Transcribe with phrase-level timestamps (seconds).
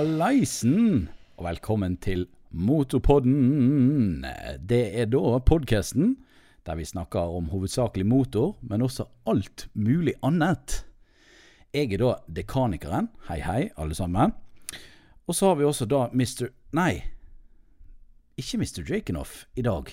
[0.00, 2.22] Hallaisen, og velkommen til
[2.56, 4.22] Motorpodden.
[4.64, 6.14] Det er da podkasten
[6.64, 10.78] der vi snakker om hovedsakelig motor, men også alt mulig annet.
[11.76, 13.10] Jeg er da dekanikeren.
[13.28, 14.32] Hei, hei, alle sammen.
[15.28, 16.48] Og så har vi også da Mr.
[16.72, 17.02] Nei,
[18.40, 18.80] ikke Mr.
[18.88, 19.92] Jakenoff i dag.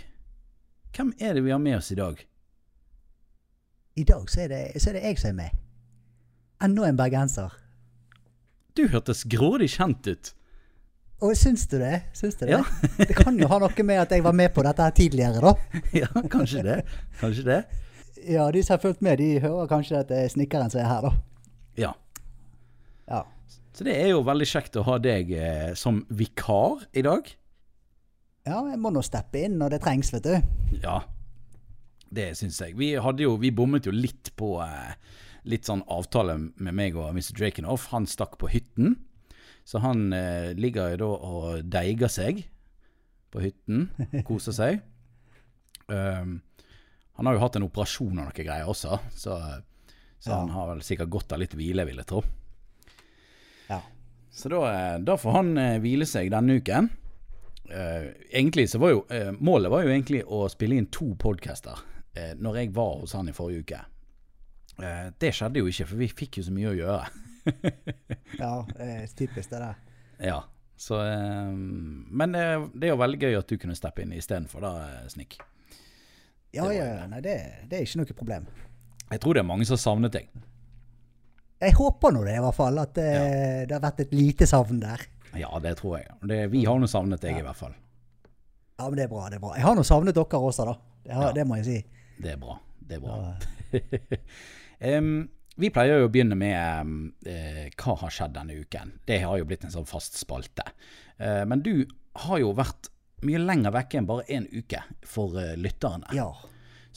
[0.95, 2.23] Hvem er det vi har med oss i dag?
[3.99, 5.63] I dag så er det, så er det jeg som er med.
[6.63, 7.66] Enda en bergenser.
[8.77, 10.33] Du hørtes grådig kjent ut.
[11.25, 12.03] Og syns du det?
[12.13, 12.51] Syns du det?
[12.59, 12.61] Ja.
[12.99, 15.55] det kan jo ha noe med at jeg var med på dette her tidligere, da.
[16.03, 16.75] Ja, kanskje det.
[17.17, 17.61] Kanskje det.
[18.27, 20.91] Ja, de som har fulgt med, de hører kanskje at det er snekkeren som er
[20.91, 21.11] her, da.
[21.77, 21.91] Ja.
[23.09, 23.23] Ja.
[23.73, 27.29] Så det er jo veldig kjekt å ha deg eh, som vikar i dag.
[28.47, 30.35] ja, jeg må nå steppe inn når det trengs, vet du.
[30.85, 31.01] Ja,
[32.13, 32.77] det syns jeg.
[32.77, 34.93] Vi hadde jo, vi bommet jo litt på eh,
[35.47, 37.33] litt sånn avtale med meg og Mr.
[37.37, 37.89] Drakenoff.
[37.93, 38.97] Han stakk på hytten.
[39.67, 42.45] Så han eh, ligger jo da og deiger seg
[43.33, 43.89] på hytten.
[44.27, 44.83] Koser seg.
[45.87, 46.37] Um,
[47.17, 49.37] han har jo hatt en operasjon og noe greier også, så,
[50.19, 50.39] så Ja.
[50.39, 52.21] han har vel sikkert godt av litt hvile, vil jeg tro.
[53.67, 53.81] Ja.
[54.31, 56.91] Så da, eh, da får han eh, hvile seg denne uken.
[57.67, 61.75] Uh, egentlig så var jo uh, Målet var jo egentlig å spille inn to podcaster
[61.75, 63.79] uh, når jeg var hos han i forrige uke.
[64.83, 67.07] Eh, det skjedde jo ikke, for vi fikk jo så mye å gjøre.
[68.37, 68.51] Ja,
[68.83, 69.75] eh, typisk det der.
[70.19, 70.41] ja,
[70.77, 72.41] så eh, Men det,
[72.75, 75.37] det er jo veldig gøy at du kunne steppe inn istedenfor, da, eh, Snik.
[76.53, 77.07] Ja, Det ja, ja.
[77.07, 77.37] Nei, det,
[77.71, 78.45] det er ikke noe problem.
[79.07, 80.27] Jeg tror det er mange som har savnet deg.
[81.63, 82.77] Jeg håper nå det, i hvert fall.
[82.83, 85.07] At eh, det har vært et lite savn der.
[85.39, 86.11] Ja, det tror jeg.
[86.27, 87.73] Det, vi har nå savnet deg, i hvert fall.
[88.77, 89.23] Ja, men det er bra.
[89.31, 89.55] det er bra.
[89.57, 90.75] Jeg har nå savnet dere også, da.
[91.07, 91.33] Det, har, Ja.
[91.39, 91.79] det må jeg si.
[92.21, 92.59] Det er bra.
[92.87, 93.17] Det er bra.
[94.79, 95.27] Em,
[95.57, 98.93] vi pleier jo å begynne med eh, hva har skjedd denne uken.
[99.09, 100.65] Det har jo blitt en sånn fast spalte.
[101.17, 101.87] Eh, men du
[102.27, 102.91] har jo vært
[103.25, 106.13] mye lenger vekke enn bare én uke for eh, lytterne.
[106.17, 106.29] ja.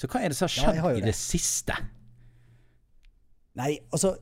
[0.01, 1.11] Så hva er det som har skjedd ja, har i det.
[1.11, 1.75] det siste?
[3.61, 4.15] Nei, altså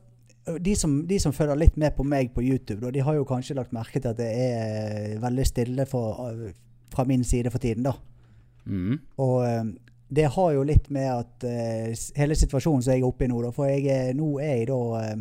[0.56, 3.54] de som, de som følger litt med på meg på YouTube, de har jo kanskje
[3.58, 6.32] lagt merke til at det er veldig stille for,
[6.90, 7.94] fra min side for tiden, da.
[8.68, 8.98] Mm.
[9.22, 9.70] Og eh,
[10.08, 13.40] det har jo litt med at uh, hele situasjonen som jeg er oppe i nå,
[13.44, 13.52] da.
[13.54, 15.14] For jeg, nå er jeg da uh,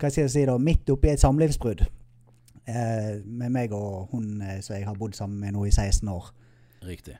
[0.00, 0.56] Hva skal jeg si da?
[0.58, 1.84] Midt oppi et samlivsbrudd.
[2.70, 6.32] Uh, med meg og hun som jeg har bodd sammen med nå i 16 år.
[6.86, 7.18] Riktig.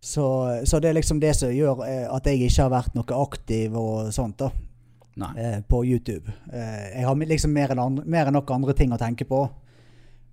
[0.00, 0.26] Så,
[0.64, 4.12] så det er liksom det som gjør at jeg ikke har vært noe aktiv og
[4.14, 4.52] sånt, da.
[5.66, 6.30] På YouTube.
[6.52, 9.40] Jeg har liksom mer enn, andre, mer enn nok andre ting å tenke på.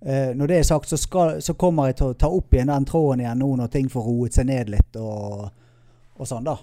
[0.04, 2.68] Uh, når det er sagt, så, skal, så kommer jeg til å ta opp igjen
[2.68, 5.46] den tråden igjen nå når ting får roet seg ned litt og,
[6.14, 6.56] og sånn, da.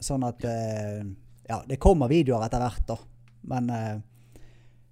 [0.00, 1.02] Sånn at eh,
[1.50, 2.96] Ja, det kommer videoer etter hvert, da.
[3.50, 3.96] Men eh,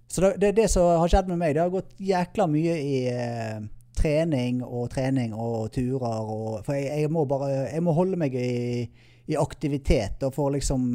[0.08, 1.56] Så det, det er det som har skjedd med meg.
[1.56, 3.58] Det har gått jækla mye i eh,
[3.98, 8.36] trening og trening og turer og For jeg, jeg må bare Jeg må holde meg
[8.38, 8.86] i,
[9.28, 10.86] i aktivitet og for liksom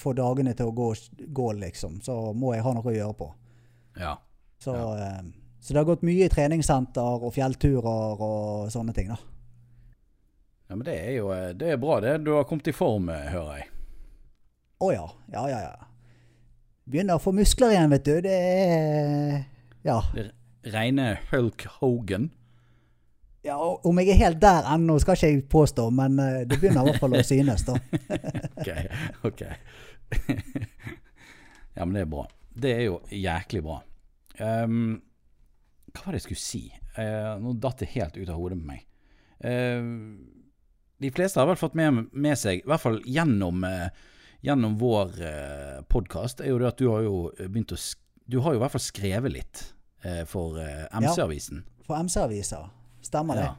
[0.00, 0.86] få dagene til å gå,
[1.28, 1.98] gå, liksom.
[2.00, 3.26] Så må jeg ha noe å gjøre på.
[4.00, 4.14] Ja.
[4.62, 5.10] Så, ja.
[5.60, 9.18] så det har gått mye i treningssenter og fjellturer og sånne ting, da.
[10.70, 10.76] Ja.
[10.78, 12.16] Men det er jo eh, det er bra, det.
[12.24, 13.68] Du har kommet i form, eh, hører jeg.
[14.80, 15.06] Å ja.
[15.34, 15.88] Ja, ja, ja.
[16.90, 18.14] Begynner å få muskler igjen, vet du.
[18.24, 19.40] Det er
[19.86, 19.98] Ja.
[20.70, 22.30] Reine Hulk Hogan.
[23.42, 26.84] ja om jeg er helt der ennå, skal ikke jeg påstå, men eh, det begynner
[26.84, 27.76] i hvert fall å synes, da.
[28.60, 28.68] Ok,
[29.24, 29.42] ok.
[31.76, 32.26] ja, men det er bra.
[32.60, 33.78] Det er jo jæklig bra.
[34.40, 35.00] Um,
[35.94, 36.62] hva var det jeg skulle si?
[36.98, 38.84] Uh, nå datt det helt ut av hodet med meg.
[39.40, 39.80] Eh,
[41.00, 43.88] de fleste har vel fått med, med seg, i hvert fall gjennom, eh,
[44.44, 47.80] gjennom vår eh, podkast, er jo det at du har jo begynt å
[48.30, 49.64] Du har jo i hvert fall skrevet litt
[50.04, 51.64] eh, for eh, MC-avisen.
[51.86, 52.68] For MC-aviser.
[53.02, 53.48] Stemmer det?
[53.48, 53.56] Ja.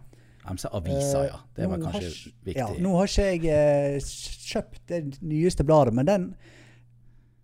[0.54, 1.40] MC-aviser, ja.
[1.56, 2.58] Det var kanskje har viktig.
[2.62, 4.12] Ja, nå har ikke jeg eh,
[4.52, 6.30] kjøpt det nyeste bladet, men den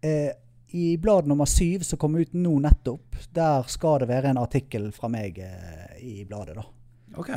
[0.05, 0.31] eh,
[0.77, 4.89] I blad nummer syv, som kom ut nå nettopp, der skal det være en artikkel
[4.95, 6.65] fra meg eh, i bladet, da.
[7.17, 7.31] Ok,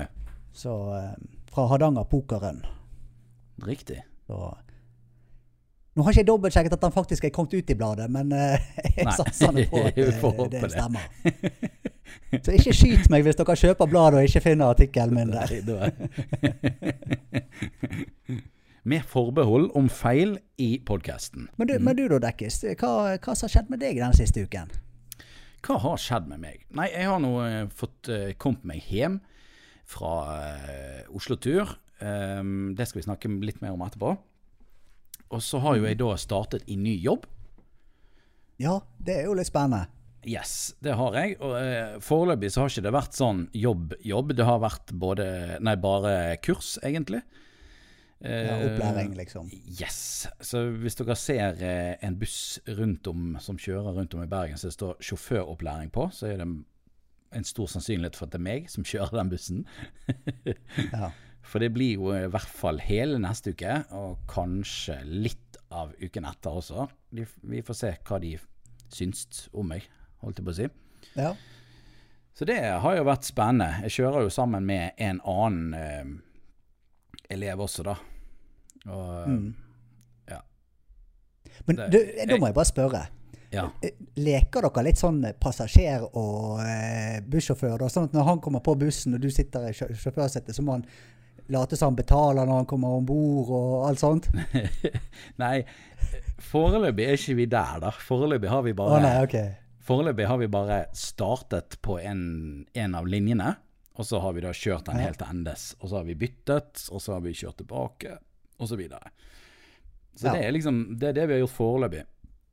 [0.52, 1.12] Så eh,
[1.50, 2.66] Fra Hardangerpokeren.
[3.66, 4.02] riktig.
[4.26, 4.56] Så
[5.94, 8.54] Nå har ikke jeg dobbeltsjekket at den faktisk er kommet ut i bladet, men uh,
[8.96, 11.08] jeg satser på at håpe det stemmer.
[12.44, 15.50] Så ikke skyt meg hvis dere kjøper bladet og ikke finner artikkelen min der.
[18.86, 21.48] Med forbehold om feil i podkasten.
[21.58, 22.62] Men du, men du da, Dekkis.
[22.78, 24.70] Hva, hva som har skjedd med deg den siste uken?
[25.66, 26.62] Hva har skjedd med meg?
[26.70, 29.18] Nei, jeg har nå uh, fått kommet meg hjem
[29.90, 31.76] fra eh, Oslo-tur.
[32.00, 34.14] Um, det skal vi snakke litt mer om etterpå.
[35.30, 37.26] Og så har jo jeg da startet i ny jobb.
[38.60, 39.88] Ja, det er jo litt spennende.
[40.28, 41.36] Yes, det har jeg.
[41.40, 44.34] Og eh, foreløpig så har ikke det vært sånn jobb-jobb.
[44.36, 45.28] Det har vært både
[45.64, 47.22] Nei, bare kurs, egentlig.
[47.24, 47.38] Ja,
[48.22, 49.48] Eh, opplæring, liksom.
[49.80, 50.26] Yes.
[50.40, 54.60] Så hvis dere ser eh, en buss rundt om som kjører rundt om i Bergen
[54.60, 56.48] så det står sjåføropplæring på, så er det
[57.32, 59.66] en stor sannsynlighet for at det er meg som kjører den bussen.
[60.92, 61.10] Ja.
[61.50, 66.26] For det blir jo i hvert fall hele neste uke, og kanskje litt av uken
[66.28, 66.84] etter også.
[67.14, 68.34] De, vi får se hva de
[68.92, 69.86] syns om meg,
[70.22, 70.68] holdt jeg på å si.
[71.16, 71.32] ja.
[72.38, 73.82] Så det har jo vært spennende.
[73.84, 76.12] Jeg kjører jo sammen med en annen eh,
[77.34, 77.96] elev også, da.
[78.86, 79.48] Og Mm.
[80.30, 80.38] ja.
[81.66, 81.98] Men Det- du,
[82.30, 83.02] da må jeg bare spørre.
[83.50, 83.64] Ja.
[83.82, 87.78] Eh, Leker dere litt sånn passasjer og eh, bussjåfør?
[87.82, 87.88] da?
[87.90, 90.76] Sånn at når han kommer på bussen og du sitter i sjå- sjåførsetet, så må
[90.78, 90.84] han
[91.50, 94.28] late som han betaler når han kommer om bord og alt sånt?
[95.42, 95.64] Nei,
[96.50, 97.90] foreløpig er ikke vi der, da.
[98.06, 99.56] Foreløpig har vi bare, bare nei, okay.
[100.30, 102.20] Har vi bare startet på en,
[102.78, 103.56] en av linjene,
[103.98, 105.72] og så har vi da kjørt den helt til endes.
[105.82, 108.14] Og så har vi byttet, og så har vi kjørt tilbake,
[108.62, 109.10] og så videre.
[110.14, 110.36] Så Ja.
[110.36, 112.04] det er liksom det er det vi har gjort foreløpig.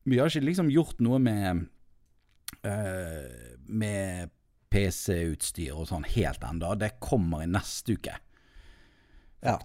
[0.08, 1.66] Vi har ikke liksom gjort noe med
[2.64, 4.30] uh, med
[4.72, 6.74] PC-utstyr og sånn helt ennå.
[6.80, 8.16] Det kommer i neste uke,
[9.44, 9.58] Ja.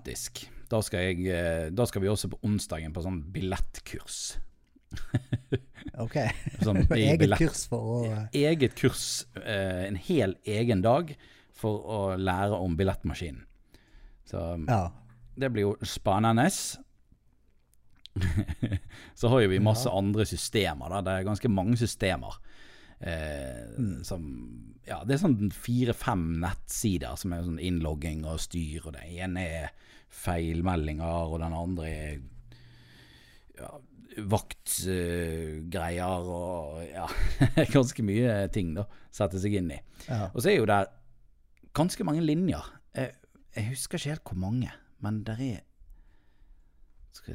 [0.72, 4.38] Da skal, jeg, eh, da skal vi også på onsdagen på sånn billettkurs.
[6.04, 6.16] ok.
[6.64, 7.98] Sånn Eget billett- kurs for å
[8.32, 9.04] eget kurs,
[9.36, 11.12] Uh, en hel egen dag,
[11.52, 13.42] for å lære om billettmaskinen.
[14.24, 14.86] Så Ja.
[15.36, 16.46] det blir jo spennende.
[19.18, 21.00] Så har jo vi masse andre systemer, da.
[21.06, 22.38] Det er ganske mange systemer.
[23.00, 24.04] Eh, Mm.
[24.04, 24.24] som
[24.86, 29.40] Ja, det er sånn fire-fem nettsider som er sånn innlogging og styr, og det ene
[29.46, 29.68] er
[30.12, 32.16] feilmeldinger, og den andre er
[33.58, 33.70] ja,
[34.82, 37.06] vaktgreier og ja,
[37.76, 38.84] ganske mye ting da,
[39.14, 39.80] sette seg inn i.
[40.08, 40.28] ja.
[40.34, 40.90] Og så er jo der
[41.76, 42.66] ganske mange linjer.
[42.96, 43.14] Jeg,
[43.56, 44.72] jeg husker ikke helt hvor mange,
[45.02, 45.60] men der er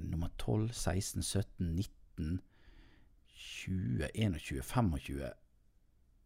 [0.02, 2.42] nummer 12, 16, 17, 19,
[3.38, 5.32] 20, 21, 25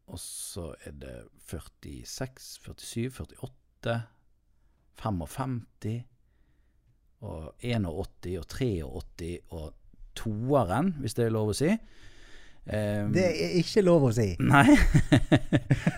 [0.07, 1.15] Og så er det
[1.47, 4.01] 46, 47, 48,
[5.01, 6.03] 55
[7.21, 9.73] og 81 og 83 og
[10.15, 11.69] toeren, hvis det er lov å si.
[12.65, 14.33] Um, Det er ikke lov å si.
[14.53, 14.75] Nei.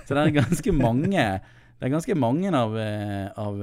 [0.06, 3.58] så det er ganske mange Det er ganske mange av, eh, av,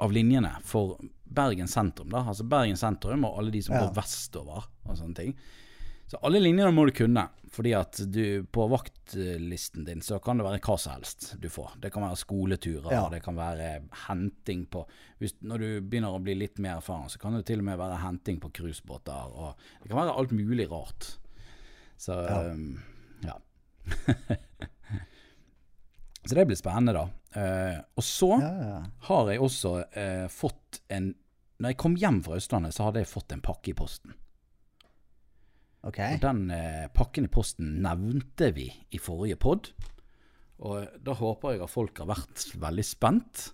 [0.00, 0.96] av linjene for
[1.28, 2.08] Bergen sentrum.
[2.10, 3.86] da Altså Bergen sentrum og alle de som Ja.
[3.86, 5.34] går vestover og sånne ting.
[6.08, 10.44] Så alle linjene må du kunne, fordi at du på vaktlisten din så kan det
[10.46, 11.72] være hva som helst du får.
[11.80, 13.08] Det kan være skoleturer, Ja.
[13.10, 14.86] det kan være henting på
[15.20, 17.78] hvis, Når du begynner å bli litt mer erfaren, så kan det til og med
[17.78, 19.34] være henting på cruisebåter.
[19.34, 21.16] Og det kan være alt mulig rart.
[21.98, 22.52] Så Ja.
[22.52, 22.80] um,
[23.24, 23.32] ja.
[26.28, 27.04] så det blir spennende, da.
[27.40, 28.82] Eh, og så Ja, ja.
[29.08, 31.14] har jeg også eh, fått en
[31.60, 34.12] Når jeg kom hjem fra Østlandet, så hadde jeg fått en pakke i posten.
[35.86, 35.98] Ok.
[36.02, 39.70] Og den eh, pakken i posten nevnte vi i forrige pod.
[40.60, 43.46] Og da håper jeg at folk har vært veldig spent.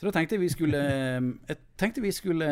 [0.00, 2.46] Så da tenkte jeg vi skulle Jeg tenkte vi skulle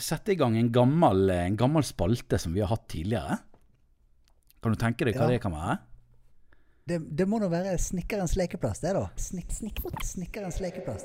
[0.00, 3.38] sette i gang en gammel, en gammel spalte som vi har hatt tidligere.
[4.60, 5.28] Kan du tenke deg hva Ja.
[5.34, 5.78] det kan være?
[6.90, 9.04] Det, det må nå være snekkerens lekeplass, det, da.
[9.20, 11.04] Snik, snik, snekkerens lekeplass.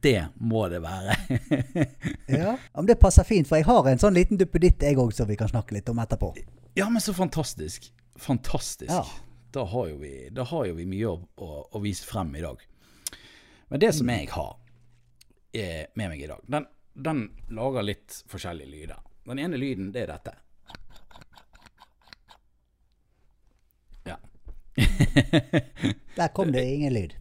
[0.00, 1.16] Det må det være.
[2.38, 5.28] Ja, men Det passer fint, for jeg har en sånn liten duppeditt jeg òg, som
[5.28, 6.32] vi kan snakke litt om etterpå.
[6.78, 7.90] ja, men så fantastisk.
[8.16, 8.92] Fantastisk.
[8.92, 9.04] Ja.
[9.52, 12.42] Da, har jo vi, da har jo vi mye å, å, å vise frem i
[12.44, 12.60] dag.
[13.68, 14.56] Men det som jeg har
[15.52, 17.24] eh, med meg i dag, den, den
[17.56, 19.00] lager litt forskjellige lyder.
[19.28, 20.34] Den ene lyden, det er dette.
[24.08, 24.16] Ja.
[26.18, 27.14] Der kom det ingen lyd.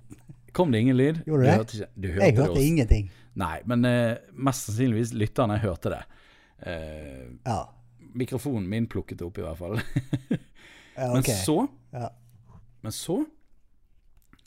[0.57, 1.21] Kom det ingen lyd?
[1.25, 1.55] Gjorde Du det?
[1.57, 3.09] hørte du hørte Jeg hørte ingenting.
[3.37, 6.03] Nei, men eh, mest sannsynligvis lytterne hørte det.
[6.65, 7.59] Eh, Ja,
[8.17, 9.75] mikrofonen min plukket det opp i hvert fall.
[10.97, 12.09] ja Men så Ja.
[12.81, 13.25] Men så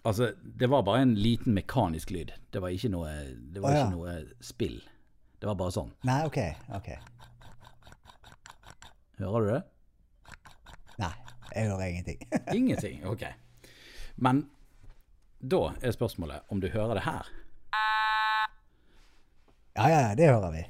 [0.04, 2.30] Altså, det var bare en liten mekanisk lyd.
[2.52, 3.10] Det var ikke noe,
[3.52, 4.78] det var oh, ikke noe spill.
[5.36, 5.90] Det var bare sånn.
[6.08, 6.38] Nei, ok.
[6.78, 6.88] ok.
[9.20, 9.60] Hører du det?
[11.02, 11.12] Nei,
[11.54, 12.20] jeg hører ingenting.
[12.58, 13.04] Ingenting.
[13.06, 13.22] Ok.
[14.16, 14.42] Men
[15.40, 17.30] da er spørsmålet om du hører det her.
[19.76, 20.64] Ja, ja, det hører vi.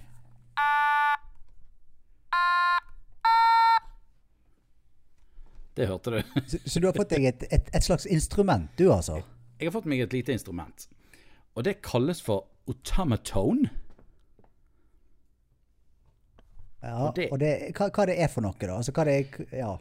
[5.75, 6.23] Det hørte du.
[6.47, 9.21] Så, så du har fått deg et, et, et slags instrument, du altså?
[9.61, 10.89] Jeg har fått meg et lite instrument.
[11.57, 13.71] Og det kalles for automatone.
[16.83, 18.77] Ja, Og det- og det, hva, hva det er for noe, da?
[18.79, 19.73] Altså, hva det er, ja.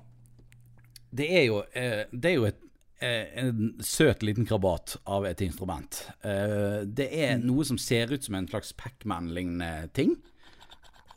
[1.12, 2.60] Det er jo, eh, det er jo et,
[3.02, 6.02] eh, en søt liten krabat av et instrument.
[6.24, 10.18] Eh, det er noe som ser ut som en slags Pac-Man-lignende ting.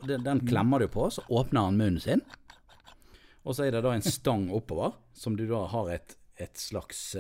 [0.07, 2.25] Den, den klemmer du på, så åpner han munnen sin.
[3.43, 7.15] Og så er det da en stang oppover, som du da har et, et slags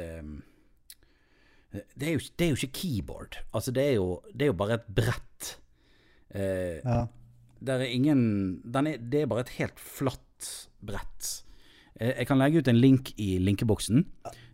[1.72, 3.38] det, er jo, det er jo ikke keyboard.
[3.54, 5.54] Altså, det er jo, det er jo bare et brett.
[6.32, 7.06] Eh, ja.
[7.60, 11.32] der er ingen den er, Det er bare et helt flatt brett.
[12.02, 14.02] Eh, Jeg kan legge ut en link i linkeboksen.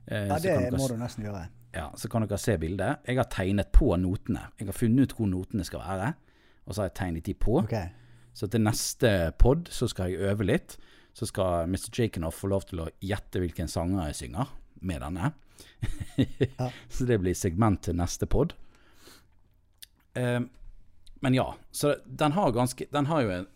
[0.09, 1.47] eh, ja, det dere må du nesten gjøre.
[1.75, 2.99] ja, så kan dere se bildet.
[3.07, 4.49] Jeg har tegnet på notene.
[4.59, 6.12] Jeg har funnet ut hvor notene skal være,
[6.67, 7.62] og så har jeg tegnet de på.
[7.64, 7.88] Okay.
[8.35, 10.76] Så til neste pod så skal jeg øve litt.
[11.14, 11.88] Så skal Mr.
[11.99, 14.47] Jakenoff få lov til å gjette hvilken sanger jeg synger
[14.81, 15.33] med denne.
[16.59, 16.69] Ja.
[16.95, 18.55] så det blir segment til neste pod.
[20.14, 20.50] Um,
[21.21, 23.47] men ja, så den har ganske Den har jo en,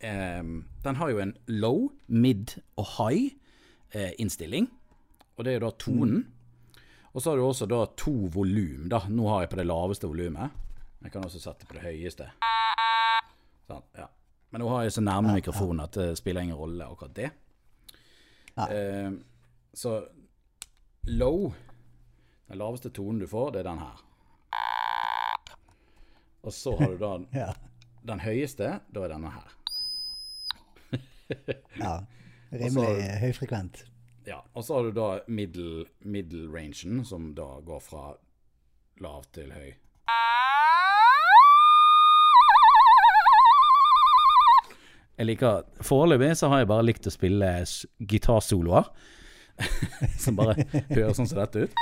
[0.41, 3.39] um, den har jo en low, mid og high eh,
[4.19, 4.67] innstilling.
[5.37, 6.23] Og det er jo da tonen.
[7.13, 8.89] Og så har du også da to volum.
[8.89, 9.03] da.
[9.09, 10.51] Nå har jeg på det laveste volumet.
[11.03, 12.29] Jeg kan også sette på det høyeste.
[13.69, 14.07] Sånn, ja.
[14.53, 17.31] Men nå har jeg så nærme mikrofonen at det spiller ingen rolle akkurat det.
[18.69, 19.11] Eh,
[19.75, 19.95] så
[21.09, 21.53] low,
[22.49, 24.03] den laveste tonen du får, det er den her.
[26.43, 27.51] Og så har du da Ja.
[28.05, 29.53] den høyeste, da er denne her.
[31.81, 31.95] ja.
[32.53, 33.85] Rimelig høyfrekvent.
[34.27, 38.13] Ja, og så har du da middle, middle rangen, som da går fra
[39.01, 39.73] lav til høy.
[45.17, 47.51] Jeg liker Foreløpig så har jeg bare likt å spille
[48.13, 48.93] gitarsoloer.
[50.23, 51.73] som bare høres sånn som dette ut.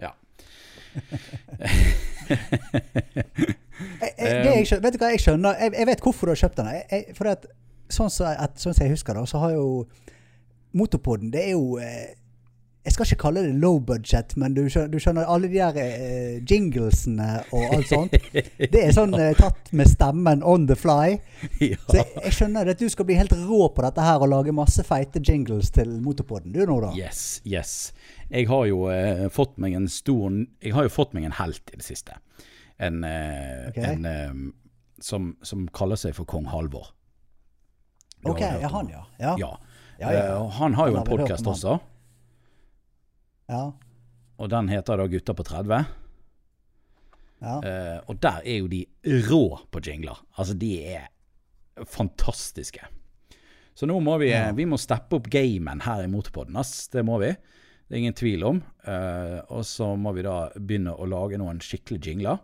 [0.00, 0.12] Ja.
[4.62, 5.58] Jeg, skjønner, vet du hva jeg skjønner?
[5.58, 6.72] Jeg, jeg vet hvorfor du har kjøpt den.
[6.76, 7.46] Jeg, jeg, for at,
[7.90, 9.68] sånn som så, sånn jeg husker det, så har jo
[10.72, 12.14] Motorpoden Det er jo eh,
[12.86, 15.76] Jeg skal ikke kalle det low budget, men du skjønner, du skjønner alle de der
[15.78, 18.16] eh, jinglesene og alt sånt.
[18.58, 21.12] Det er sånn eh, tatt med stemmen on the fly.
[21.62, 21.78] ja.
[21.86, 24.56] Så jeg, jeg skjønner at du skal bli helt rå på dette her og lage
[24.56, 26.90] masse feite jingles til Motorpoden Du nå, da?
[26.98, 27.92] Yes, yes.
[28.32, 31.62] Jeg har jo eh, fått meg en stor Jeg har jo fått meg en helt
[31.70, 32.18] i det siste.
[32.78, 33.04] En,
[33.68, 33.84] okay.
[33.94, 34.32] En eh,
[35.02, 36.92] som, som kaller seg for kong Halvor.
[38.22, 39.02] Du Ok, ja, han, ja.
[39.18, 39.34] Ja.
[39.38, 39.50] Ja.
[39.98, 40.12] Ja.
[40.12, 41.78] Eh, han har jo Han en har en podkast også,
[43.50, 43.72] ja.
[44.38, 45.84] og den heter da Gutta på 30.
[47.42, 47.56] ja.
[47.58, 48.84] Uh, og der er jo de
[49.28, 50.18] rå på jingler.
[50.38, 51.08] Altså, de er
[51.86, 52.86] fantastiske.
[53.74, 54.52] Så nå må vi, Ja.
[54.52, 56.88] vi må steppe opp gamen her i Motorpodden, ass.
[56.88, 57.32] Det må vi.
[57.32, 58.62] Det er ingen tvil om.
[58.86, 62.38] Uh, og så må vi da begynne å lage noen skikkelige jingler.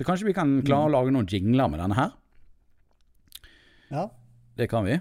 [0.00, 0.88] Så kanskje vi kan klare Mm.
[0.88, 2.10] å lage noen jingler med denne her.
[3.90, 4.06] ja.
[4.56, 4.98] Det kan vi.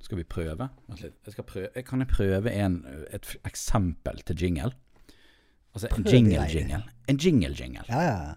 [0.00, 0.68] Skal vi prøve?
[0.88, 1.14] Vent litt.
[1.26, 1.82] Jeg prøve.
[1.84, 4.72] Kan jeg prøve en, et eksempel til jingle?
[5.74, 6.82] Altså en jingle-jingle.
[7.08, 7.84] En jingle-jingle.
[7.88, 8.34] ja, ja.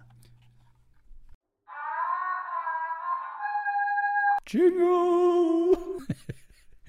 [4.53, 5.75] Jingle!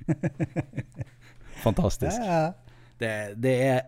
[1.65, 2.17] Fantastisk.
[2.17, 2.53] ja, ja.
[3.01, 3.81] Det, det er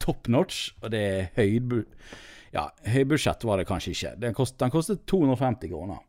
[0.00, 1.84] top notch, og det er høybu...
[2.52, 4.10] Ja, høybudsjett var det kanskje ikke.
[4.20, 6.02] Den, kost, den kostet 250 kroner.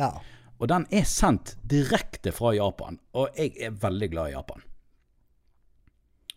[0.00, 0.12] ja.
[0.56, 4.62] Og den er sendt direkte fra Japan, og jeg er veldig glad i Japan.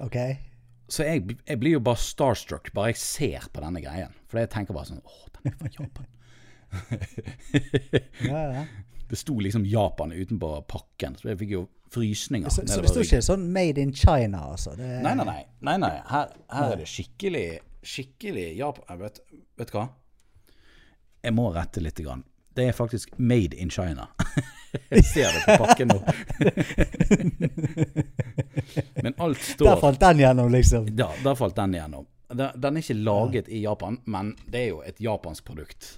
[0.03, 0.17] Ok.
[0.91, 4.11] Så jeg, jeg blir jo bare starstruck bare jeg ser på denne greien.
[4.27, 6.09] For jeg tenker bare sånn Åh, den er fra Japan.
[8.27, 8.65] Ja, ja.
[9.09, 12.51] Det sto liksom Japan utenpå pakken, så jeg fikk jo frysninger.
[12.53, 14.75] Så, så det sto ikke sånn 'Made in China', altså?
[14.77, 15.39] Det, Nei, nei, nei.
[15.65, 15.95] nei, nei.
[16.11, 17.45] Her, her er det skikkelig
[17.83, 19.19] Skikkelig ja, vet,
[19.57, 19.87] vet hva?
[21.23, 21.99] Jeg må rette litt.
[21.99, 22.23] Grann.
[22.55, 24.07] Det er faktisk made in China.
[24.93, 25.99] Jeg ser det på pakken nå.
[29.03, 30.85] Men alt står Der falt den gjennom, liksom.
[30.97, 32.05] Ja, der falt den gjennom.
[32.29, 35.95] Den er ikke laget i Japan, men det er jo et japansk produkt.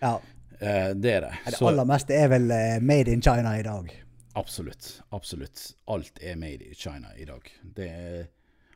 [0.00, 0.14] Ja.
[0.60, 1.32] Eh, Det er det.
[1.44, 3.92] Det Så aller meste er vel eh, 'Made in China' i dag.
[4.34, 5.02] absolutt.
[5.12, 5.74] Absolutt.
[5.88, 7.40] Alt er made in China i dag.
[7.76, 8.26] Det er,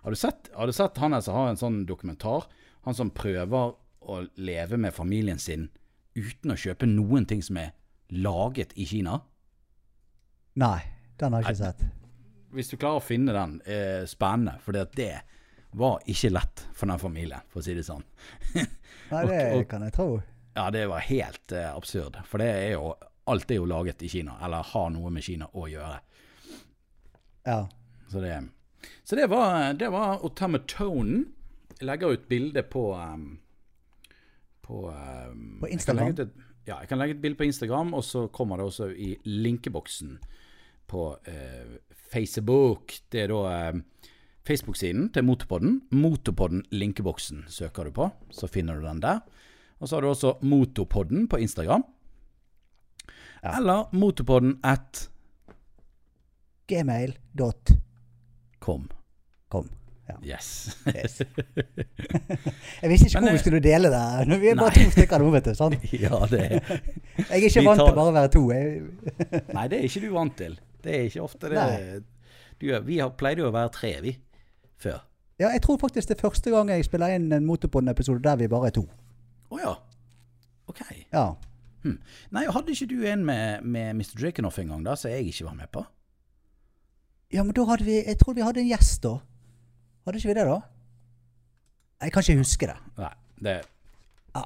[0.03, 2.47] har, du sett, har du sett han som har en sånn dokumentar?
[2.87, 5.69] Han som prøver å leve med familien sin
[6.17, 7.73] uten å kjøpe noen ting som er
[8.11, 9.21] laget i Kina?
[10.61, 10.81] Nei,
[11.21, 11.85] den har jeg ikke sett.
[12.51, 14.57] Hvis du klarer å finne den, eh, spennende.
[14.65, 15.13] For det
[15.79, 18.03] var ikke lett for den familien, for å si det sånn.
[18.57, 20.23] Nei, det Og- og- kan jeg tro.
[20.57, 22.17] Ja, det var helt eh, absurd.
[22.27, 22.95] For det er jo
[23.31, 26.01] Alt er jo laget i Kina, eller har noe med Kina å gjøre.
[27.47, 27.69] Ja.
[28.11, 28.33] Så det,
[29.05, 31.27] så det var, det var Automaton.
[31.81, 33.39] Jeg legger ut bilde på, um,
[34.63, 36.15] på, um, På Instagram?
[36.15, 36.35] Jeg et,
[36.67, 40.19] ja, jeg kan legge et bilde på Instagram, og så kommer det også i linkeboksen
[40.91, 41.77] på uh,
[42.13, 42.95] Facebook.
[43.13, 43.81] Det er da eh,
[44.47, 45.81] Facebook-siden til Motorpodden.
[45.95, 49.21] Motorpodden linkeboksen søker du på, så finner du den der.
[49.79, 51.85] Og så har du også Motorpodden på Instagram.
[53.43, 53.57] Ja.
[53.57, 55.09] Eller Motorpodden at
[56.69, 57.90] Gmail.com.
[58.61, 58.89] com.
[60.11, 60.17] Ja.
[60.37, 60.77] Yes.
[60.91, 61.21] Yes.
[62.83, 64.39] Jeg visste ikke Men, hvor vi eh, skulle dele det.
[64.41, 64.85] Vi er bare nei.
[64.87, 65.53] to stykker nå, vet du.
[65.59, 65.85] Sant?
[66.05, 68.43] ja, det er Jeg er ikke vant tar- til bare å være to.
[69.57, 70.57] Nei, det er ikke du vant til.
[70.83, 71.67] Det er ikke ofte det
[72.61, 74.17] du, Vi har, pleide jo å være tre, vi.
[74.81, 74.99] Før.
[75.41, 78.49] ja, jeg tror faktisk det er første gang jeg spiller inn en Motorpodden-episode der vi
[78.49, 78.87] bare er to.
[79.53, 79.75] Å ja.
[80.73, 80.81] OK.
[81.13, 81.25] Ja.
[81.85, 84.17] Nei, hadde ikke du en med, med Mr.
[84.21, 85.85] Drakenoff en gang, da, som jeg ikke var med på?
[87.31, 89.13] Ja, men da hadde vi Jeg tror vi hadde en gjest da.
[90.07, 90.61] Hadde ikke vi det, da?
[92.01, 92.77] Jeg kan ikke huske det.
[92.99, 93.13] Nei,
[93.45, 93.69] det er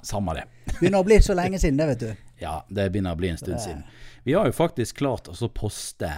[0.03, 0.47] Samme det.
[0.79, 2.13] Begynner å bli så lenge siden, det, vet du.
[2.45, 3.85] Ja, det begynner å bli en stund siden.
[4.27, 6.09] Vi har jo faktisk klart å poste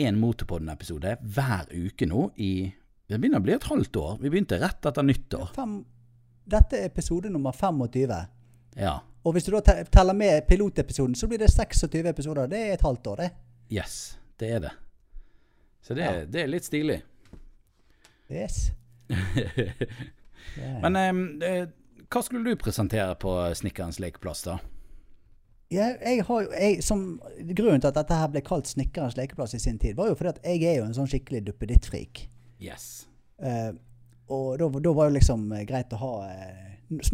[0.00, 2.50] en Motorpodden-episode hver uke nå i
[3.08, 4.16] Det begynner å bli et halvt år.
[4.20, 5.52] Vi begynte rett etter nyttår.
[5.54, 5.78] Fem,
[6.44, 8.16] dette er episode nummer 25.
[8.82, 8.96] Ja.
[9.24, 12.50] Og hvis du da te- teller med pilotepisoden, så blir det 26 episoder.
[12.50, 13.30] Det er et halvt år, det.
[13.78, 13.94] Yes,
[14.42, 14.74] det er det.
[15.82, 16.24] Så det, Ja.
[16.26, 17.02] det er litt stilig.
[18.30, 18.70] Yes.
[20.82, 21.68] Men eh,
[22.08, 24.58] hva skulle du presentere på Snikkerens lekeplass, da?
[25.68, 27.02] Ja, jeg har jo, jeg, som,
[27.52, 30.32] grunnen til at dette her ble kalt Snikkerens lekeplass i sin tid, var jo fordi
[30.32, 32.22] at jeg er jo en sånn skikkelig duppeditt-frik.
[32.64, 33.06] Yes.
[33.44, 33.74] Eh,
[34.32, 36.64] og da, da var det liksom eh, greit å ha eh,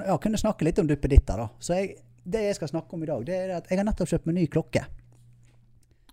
[0.07, 1.49] Ja, kunne snakke litt om duppeditter, da.
[1.59, 4.13] Så jeg, det jeg skal snakke om i dag, det er at jeg har nettopp
[4.13, 4.85] kjøpt meg ny klokke.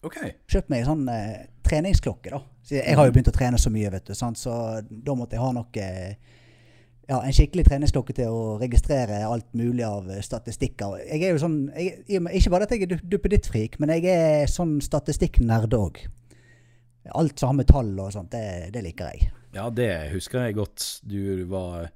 [0.01, 0.17] OK.
[0.49, 2.41] Kjøpt meg en sånn eh, treningsklokke, da.
[2.71, 4.37] Jeg har jo begynt å trene så mye, vet du, sant?
[4.39, 4.53] så
[4.85, 6.37] da måtte jeg ha noe eh,
[7.09, 10.99] ja, en skikkelig treningsklokke til å registrere alt mulig av eh, statistikker.
[11.07, 14.51] Jeg er jo sånn, jeg, Ikke bare at jeg er du- duppedittfrik, men jeg er
[14.51, 16.03] sånn statistikknerd òg.
[17.17, 19.31] Alt som har med tall og sånt, det, det liker jeg.
[19.55, 20.85] Ja, det husker jeg godt.
[21.03, 21.89] Du var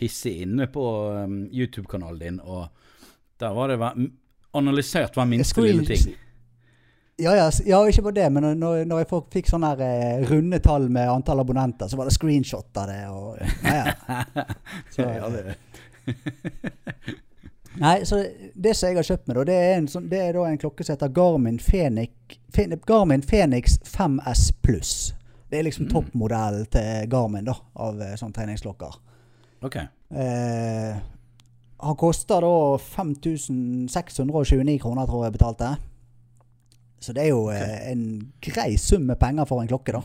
[0.00, 0.84] hissig inne på
[1.18, 2.70] um, YouTube-kanalen din, og
[3.42, 3.80] der var det
[4.56, 6.14] analysert hver minste lille ting.
[7.22, 10.58] Ja, ja, ja, ikke bare det, men når, når jeg fikk sånne her, eh, runde
[10.64, 13.00] tall med antall abonnenter, så var det screenshot av det.
[13.14, 14.44] Og, ja, ja.
[14.94, 15.54] Så, ja, det,
[17.80, 18.18] Nei, så
[18.54, 20.58] det som jeg har kjøpt meg, da, det er, en sånn, det er da en
[20.60, 24.92] klokke som heter Garmin Fenix, Fen- Garmin Fenix 5S Pluss.
[25.48, 28.98] Det er liksom toppmodellen til Garmin da, av eh, sånne treningsklokker.
[29.64, 29.78] OK.
[29.78, 31.00] Eh,
[31.82, 35.72] han koster da 5629 kroner, tror jeg betalte.
[37.02, 38.02] Så det er jo eh, en
[38.44, 40.02] grei sum med penger for en klokke, da.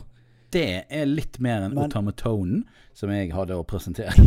[0.53, 2.63] Det er litt mer enn Otamatonen,
[2.97, 4.15] som jeg hadde å presentere.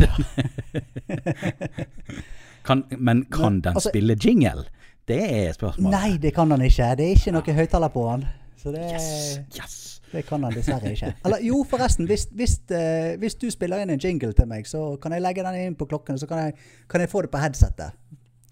[2.67, 4.67] kan, men kan Men, den altså- spille jingle?
[5.07, 5.91] Det er spørsmålet.
[5.91, 6.91] Nei, det kan den ikke.
[6.95, 8.27] Det er ikke noe høyttaler på den.
[8.61, 9.39] Så det, Yes!
[9.57, 9.77] yes.
[10.11, 11.09] det kan den dessverre ikke.
[11.25, 12.05] Eller jo, forresten.
[12.05, 15.43] Hvis, hvis, uh, hvis du spiller inn en jingle til meg, så kan jeg legge
[15.43, 16.53] den inn på klokken, så kan jeg,
[16.87, 17.97] kan jeg få det på headsetet.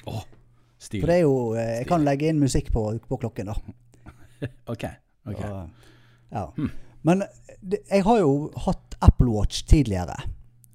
[0.09, 0.23] Oh,
[0.81, 1.03] stil.
[1.03, 3.77] For det er jo uh, Jeg kan legge inn musikk på, på klokken, da.
[4.71, 4.85] OK.
[5.25, 5.49] okay.
[5.49, 5.69] Og,
[6.29, 6.45] ja.
[7.01, 7.23] Men
[7.59, 8.33] det, jeg har jo
[8.65, 10.17] hatt Apple Watch tidligere.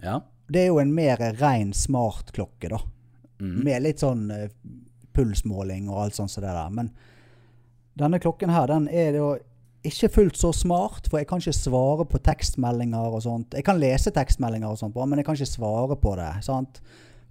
[0.03, 0.21] Ja.
[0.49, 2.81] Det er jo en mer ren smartklokke, da.
[3.41, 3.57] Mm.
[3.67, 4.47] Med litt sånn uh,
[5.15, 6.71] pulsmåling og alt sånt som det der.
[6.75, 6.93] Men
[7.99, 9.35] denne klokken her, den er jo
[9.85, 13.57] ikke fullt så smart, for jeg kan ikke svare på tekstmeldinger og sånt.
[13.57, 16.31] Jeg kan lese tekstmeldinger og sånt, men jeg kan ikke svare på det.
[16.47, 16.81] sant?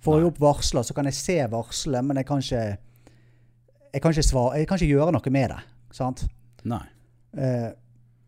[0.04, 2.64] Får jeg opp varsler, så kan jeg se varselet, men jeg kan ikke
[3.94, 5.60] jeg kan ikke, svare, jeg kan ikke gjøre noe med det.
[5.96, 6.26] Sant?
[6.64, 6.84] Nei.
[7.38, 7.72] Eh,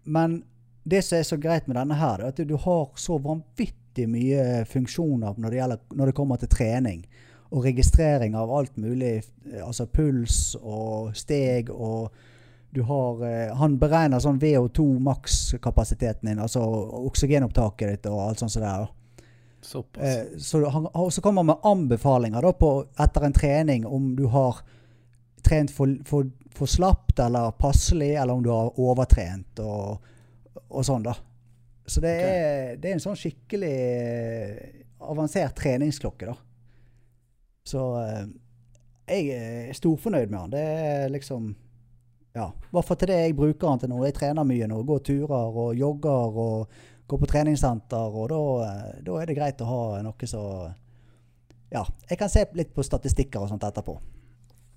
[0.06, 0.44] men
[0.86, 4.66] det som er så greit med denne her, er at du har så vanvittig mye
[4.70, 7.06] funksjoner når det, gjelder, når det kommer til trening.
[7.50, 9.24] Og registrering av alt mulig.
[9.52, 12.12] eh, Altså puls og steg og
[12.76, 16.60] du har eh, Han beregner sånn VO2 makskapasiteten din, altså
[17.08, 18.90] oksygenopptaket ditt og alt sånt som det er.
[19.66, 20.04] Såpass.
[20.04, 24.26] Eh, så han så kommer han med anbefalinger da på, etter en trening om du
[24.34, 24.60] har
[25.46, 30.12] trent for, for, for slapt eller passelig, eller om du har overtrent og,
[30.68, 31.16] og sånn, da.
[31.86, 36.36] Så det, er, det er en sånn skikkelig eh, avansert treningsklokke, da.
[37.66, 38.26] Så eh,
[39.06, 40.56] jeg er storfornøyd med han.
[40.56, 41.54] Det er liksom
[42.36, 42.50] Ja.
[42.74, 44.02] Hvert til det jeg bruker han til nå.
[44.04, 44.82] Jeg trener mye nå.
[44.84, 49.62] Går turer og jogger og går på treningssenter, og da, eh, da er det greit
[49.62, 50.42] å ha noe så
[51.72, 51.86] Ja.
[52.10, 54.00] Jeg kan se litt på statistikker og sånt etterpå.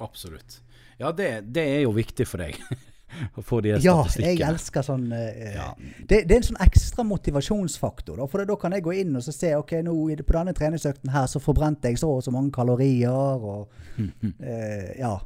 [0.04, 0.60] Absolutt.
[0.98, 2.58] Ja, det, det er jo viktig for deg.
[3.38, 5.70] å få de Ja, jeg elsker sånn eh, Ja.
[5.78, 8.18] det, det er en sånn ekstra motivasjonsfaktor.
[8.20, 11.12] Da, for da kan jeg gå inn og så se ok, nå på denne treningsøkten
[11.14, 13.10] her så forbrente jeg så og så mange kalorier.
[13.12, 13.72] og
[14.42, 15.16] eh, Ja,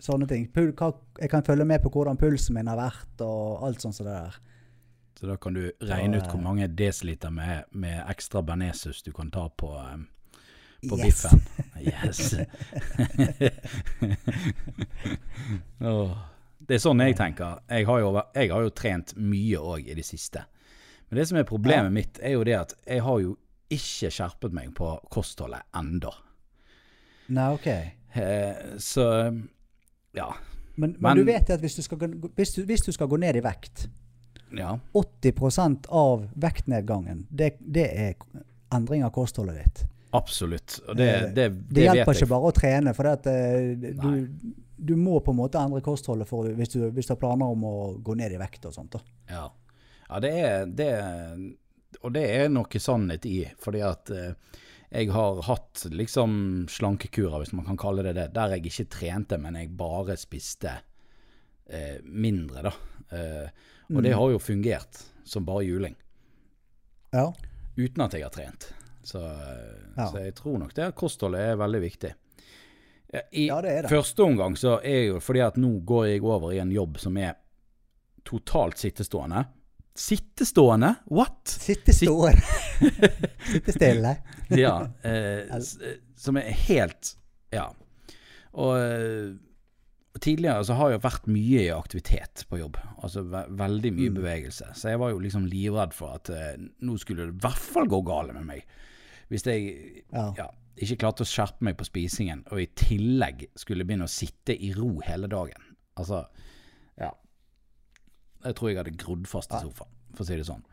[0.00, 0.48] sånne ting.
[0.52, 3.96] Pul hva, jeg kan følge med på hvordan pulsen min har vært og alt sånt
[3.96, 4.38] som det der.
[5.20, 9.28] Så da kan du regne ut hvor mange desiliter med, med ekstra bearnésus du kan
[9.32, 9.98] ta på, eh,
[10.88, 11.04] på Yes.
[11.04, 11.42] biffen.
[11.80, 12.34] Yes.
[15.80, 17.60] Det er sånn jeg tenker.
[17.70, 20.42] Jeg har jo, jeg har jo trent mye òg i det siste.
[21.10, 21.90] Men det som er problemet Ja.
[21.90, 23.36] mitt, er jo det at jeg har jo
[23.70, 26.12] ikke skjerpet meg på kostholdet enda.
[27.28, 27.66] Nei, ok.
[27.66, 29.32] Eh, så
[30.14, 30.28] ja.
[30.76, 31.98] Men, men, Men- du vet at hvis du, skal,
[32.36, 33.88] hvis, du, hvis du skal gå ned i vekt
[34.52, 34.78] Ja.
[34.94, 38.14] 80% av vektnedgangen, det, det er
[38.74, 39.84] endring av kostholdet ditt.
[40.12, 40.80] Absolutt.
[40.96, 44.56] Det, Eh, det, det, Det hjelper ikke bare å trene, for det at, eh, du,
[44.76, 47.62] du må på en måte endre kostholdet for, hvis, du, hvis du har planer om
[47.68, 48.96] å gå ned i vekt og sånt.
[49.30, 49.44] Ja,
[50.08, 50.90] ja det er det,
[52.02, 54.32] Og det er noe sannhet i, fordi at eh,
[54.90, 59.38] jeg har hatt liksom slankekurer, hvis man kan kalle det det, der jeg ikke trente,
[59.38, 60.72] men jeg bare spiste
[61.70, 62.72] eh, mindre, da.
[63.14, 63.48] Eh,
[63.94, 64.18] og det Mm.
[64.18, 65.94] har jo fungert som bare juling,
[67.12, 67.32] Ja.
[67.76, 68.72] uten at jeg har trent.
[69.02, 70.06] Så, eh, Ja.
[70.10, 72.12] så jeg tror nok det kostholdet er veldig viktig.
[73.32, 73.90] I Ja, det det.
[73.90, 77.16] første omgang så er jo fordi at nå går jeg over i en jobb som
[77.16, 77.34] er
[78.24, 79.46] totalt sittestående.
[79.96, 80.94] Sittestående?
[81.10, 81.40] What?
[81.48, 82.40] Sittestående.
[83.52, 84.16] Sitte stille.
[84.50, 84.86] Ja.
[85.02, 87.16] Eh, eh, som er helt
[87.52, 87.68] Ja.
[88.54, 89.34] Og eh,
[90.20, 92.78] tidligere så har jeg vært mye i aktivitet på jobb.
[93.02, 94.14] Altså ve veldig mye Mm.
[94.20, 94.70] bevegelse.
[94.74, 97.86] Så jeg var jo liksom livredd for at eh, nå skulle det i hvert fall
[97.90, 98.64] gå galt med meg.
[99.30, 100.32] Hvis jeg Ja.
[100.36, 100.46] ja,
[100.80, 104.72] ikke klarte å skjerpe meg på spisingen, og i tillegg skulle begynne å sitte i
[104.76, 105.76] ro hele dagen.
[105.96, 106.24] Altså,
[106.98, 107.10] ja.
[108.44, 110.64] Jeg tror jeg hadde grodd fast i sofaen, for å si det sånn.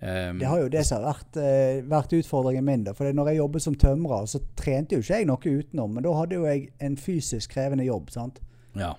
[0.00, 2.84] Um, Det har jo det som har vært, uh, vært utfordringen min.
[2.84, 2.92] da.
[2.94, 5.94] For når jeg jobbet som tømrer, så trente jo ikke jeg noe utenom.
[5.94, 8.10] Men da hadde jo jeg en fysisk krevende jobb.
[8.10, 8.40] sant?
[8.76, 8.94] ja.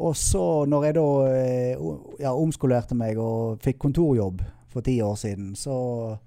[0.00, 4.40] Og så når jeg da uh, ja, omskolerte meg og fikk kontorjobb
[4.72, 6.18] for ti år siden, så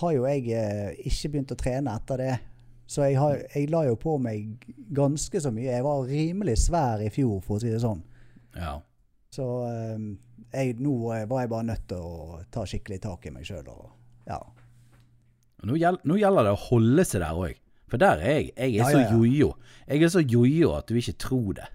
[0.00, 2.34] har jo jeg eh, ikke begynt å trene etter det.
[2.86, 5.70] Så jeg, har, jeg la jo på meg ganske så mye.
[5.72, 8.02] Jeg var rimelig svær i fjor, for å si det sånn.
[8.58, 8.76] ja.
[9.34, 10.02] Så eh,
[10.54, 13.66] jeg, nå eh, var jeg bare nødt til å ta skikkelig tak i meg sjøl.
[14.28, 14.38] Ja.
[15.66, 17.56] Nå, gjel nå gjelder det å holde seg der òg.
[17.90, 18.52] For der er jeg.
[18.54, 19.48] Jeg er Ja, så jojo.
[19.88, 21.66] Jeg er så jojo at du ikke tror det.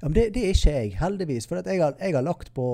[0.00, 1.46] Ja, men det, det er ikke jeg, heldigvis.
[1.48, 2.66] For jeg, har, jeg har lagt på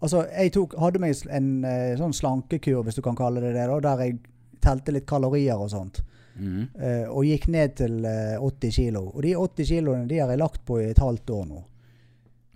[0.00, 3.68] Altså, jeg tok, hadde meg en eh, sånn slankekur, hvis du kan kalle det det,
[3.70, 4.18] da, der jeg
[4.64, 6.02] telte litt kalorier og sånt.
[6.34, 6.66] Mm.
[6.82, 9.04] eh, og gikk ned til eh, 80 kilo.
[9.12, 11.62] Og de 80 kiloene de har jeg lagt på i et halvt år nå.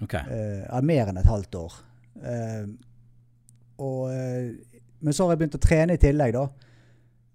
[0.02, 0.22] Okay.
[0.30, 1.78] Eh, mer enn et halvt år.
[2.22, 2.66] Eh,
[3.78, 6.48] og, eh, men så har jeg begynt å trene i tillegg, da.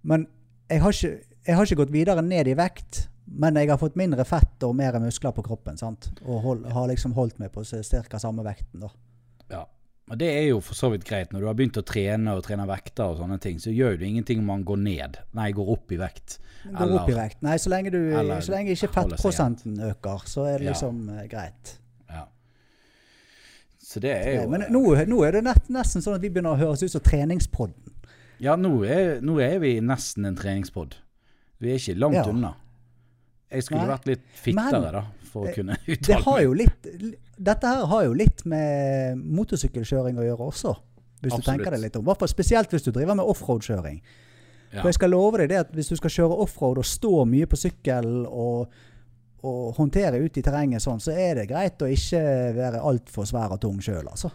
[0.04, 0.28] Men
[0.72, 3.08] jeg har, ikke, jeg har ikke gått videre ned i vekt.
[3.26, 5.78] Men jeg har fått mindre fett og mer muskler på kroppen.
[5.80, 6.10] sant?
[6.26, 8.20] Og hold, har liksom holdt meg på ca.
[8.20, 8.84] samme vekten.
[8.84, 8.90] da.
[9.50, 9.64] Ja.
[10.12, 11.32] Og det er jo for så vidt greit.
[11.32, 14.10] Når du har begynt å trene og trene vekter og sånne ting, så gjør det
[14.10, 15.22] ingenting om man går ned.
[15.38, 16.38] Nei, går opp i vekt.
[16.66, 17.40] Går opp i vekt.
[17.46, 21.24] Nei, så lenge, du, eller så lenge ikke fettprosenten øker, så er det liksom ja.
[21.32, 21.78] greit.
[22.12, 22.26] Ja.
[23.80, 26.58] Så det er jo Men nå, nå er det nett, nesten sånn at vi begynner
[26.58, 27.96] å høres ut som treningspodden.
[28.44, 30.98] Ja, nå er, nå er vi nesten en treningspod.
[31.64, 32.28] Vi er ikke langt Ja.
[32.28, 32.56] unna.
[33.54, 33.92] Jeg skulle Nei.
[33.94, 36.08] vært litt fittere, Men, da, for å kunne uttale meg.
[36.08, 36.44] Det har meg.
[36.44, 36.88] jo litt,
[37.38, 40.76] dette her har jo litt med motorsykkelkjøring å gjøre også.
[41.24, 42.06] Hvis du tenker deg litt om.
[42.06, 44.02] Hvertfall Spesielt hvis du driver med offroad-kjøring.
[44.74, 44.82] Ja.
[44.82, 47.48] For jeg skal love deg det at hvis du skal kjøre offroad og stå mye
[47.50, 48.74] på sykkel og,
[49.46, 52.24] og håndtere ut i terrenget sånn, så er det greit å ikke
[52.58, 54.34] være altfor svær og tung sjøl, altså.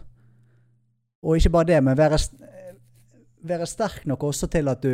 [1.27, 2.17] Og ikke bare det, men være,
[3.51, 4.93] være sterk nok også til at du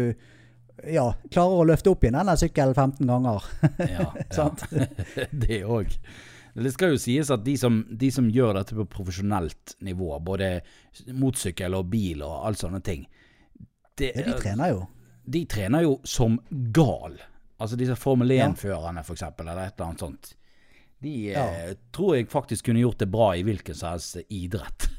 [0.91, 3.45] ja, klarer å løfte opp igjen denne sykkelen 15 ganger.
[3.85, 4.65] Ja, Sant?
[4.73, 4.89] ja.
[5.45, 5.93] det òg.
[6.55, 10.61] Det skal jo sies at de som, de som gjør dette på profesjonelt nivå, både
[11.11, 13.05] motsykkel og bil og alt sånne ting,
[13.99, 14.85] det, Ja, de trener jo.
[15.27, 16.37] de trener jo som
[16.71, 17.17] gal.
[17.59, 20.33] Altså disse Formel 1-førerne, for eksempel, eller et eller annet sånt.
[21.03, 21.43] De Ja.
[21.45, 24.89] eh, tror jeg faktisk kunne gjort det bra i hvilken som helst idrett.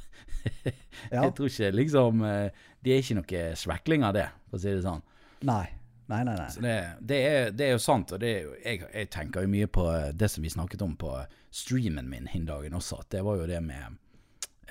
[1.11, 1.25] Ja.
[1.25, 2.51] Jeg tror ikke liksom eh,
[2.83, 5.03] De er ikke noe svekling av det, for å si det sånn.
[5.43, 5.65] Nei.
[6.09, 6.49] Nei, nei, nei.
[6.55, 9.51] Så det, det, er, det er jo sant, og det jo, jeg, jeg tenker jo
[9.51, 11.11] mye på eh, det som vi snakket om på
[11.51, 13.97] streamen min hin dagen også, at det var jo det med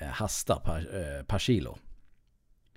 [0.00, 1.74] eh, hester per, eh, per kilo.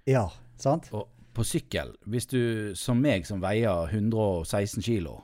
[0.09, 0.25] Ja,
[0.59, 0.89] sant?
[0.91, 2.41] Og på sykkel, hvis du
[2.75, 5.21] som meg som veier 116 kilo,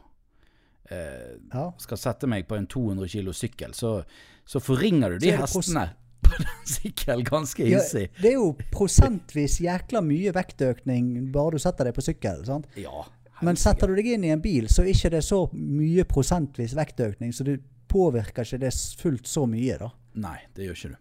[0.90, 1.72] eh, Ja.
[1.82, 3.98] skal sette meg på en 200 kilo sykkel, så,
[4.48, 5.90] så forringer du de hestene
[6.26, 7.82] på den sykkelen ganske Ja,
[8.22, 12.46] det er jo prosentvis jækla mye vektøkning bare du setter deg på sykkel.
[12.48, 12.70] sant?
[12.80, 13.04] Ja.
[13.44, 16.76] Men setter du deg inn i en bil, så er ikke det så mye prosentvis
[16.78, 17.58] vektøkning, så du
[17.92, 19.90] påvirker ikke det fullt så mye, da.
[20.24, 21.00] Nei, det gjør ikke du.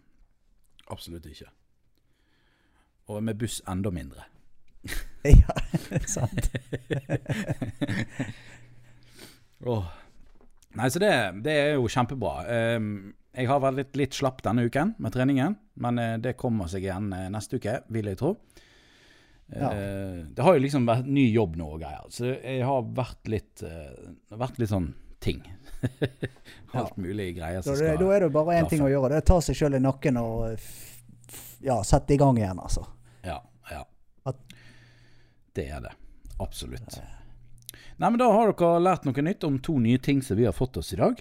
[0.95, 1.51] Absolutt ikke.
[3.13, 4.29] Og med buss enda mindre.
[5.25, 5.55] Ja,
[6.05, 6.51] sant.
[9.73, 9.87] oh.
[10.77, 11.13] Nei, så det,
[11.47, 12.33] det er jo kjempebra.
[12.53, 12.91] Ehm,
[13.33, 16.85] jeg har vært litt, litt slapp denne uken med treningen, men eh, det kommer seg
[16.85, 18.35] igjen eh, neste uke, vil jeg tro.
[19.53, 19.71] Ja.
[19.71, 23.29] Eh, det har jo liksom vært ny jobb nå og greier, så jeg har vært
[23.31, 24.93] litt, eh, vært litt sånn
[25.25, 25.43] ting.
[26.75, 29.13] Alt mulig greier som skal da er det bare én ting å gjøre.
[29.13, 30.57] Det er å ta seg sjøl i nakken og
[31.65, 32.87] ja, sette i gang igjen, altså.
[33.25, 33.39] Ja,
[33.71, 33.85] ja.
[35.55, 35.93] Det er det.
[36.43, 36.97] Absolutt.
[37.97, 40.57] Nei, men Da har dere lært noe nytt om to nye ting som vi har
[40.57, 41.21] fått oss i dag.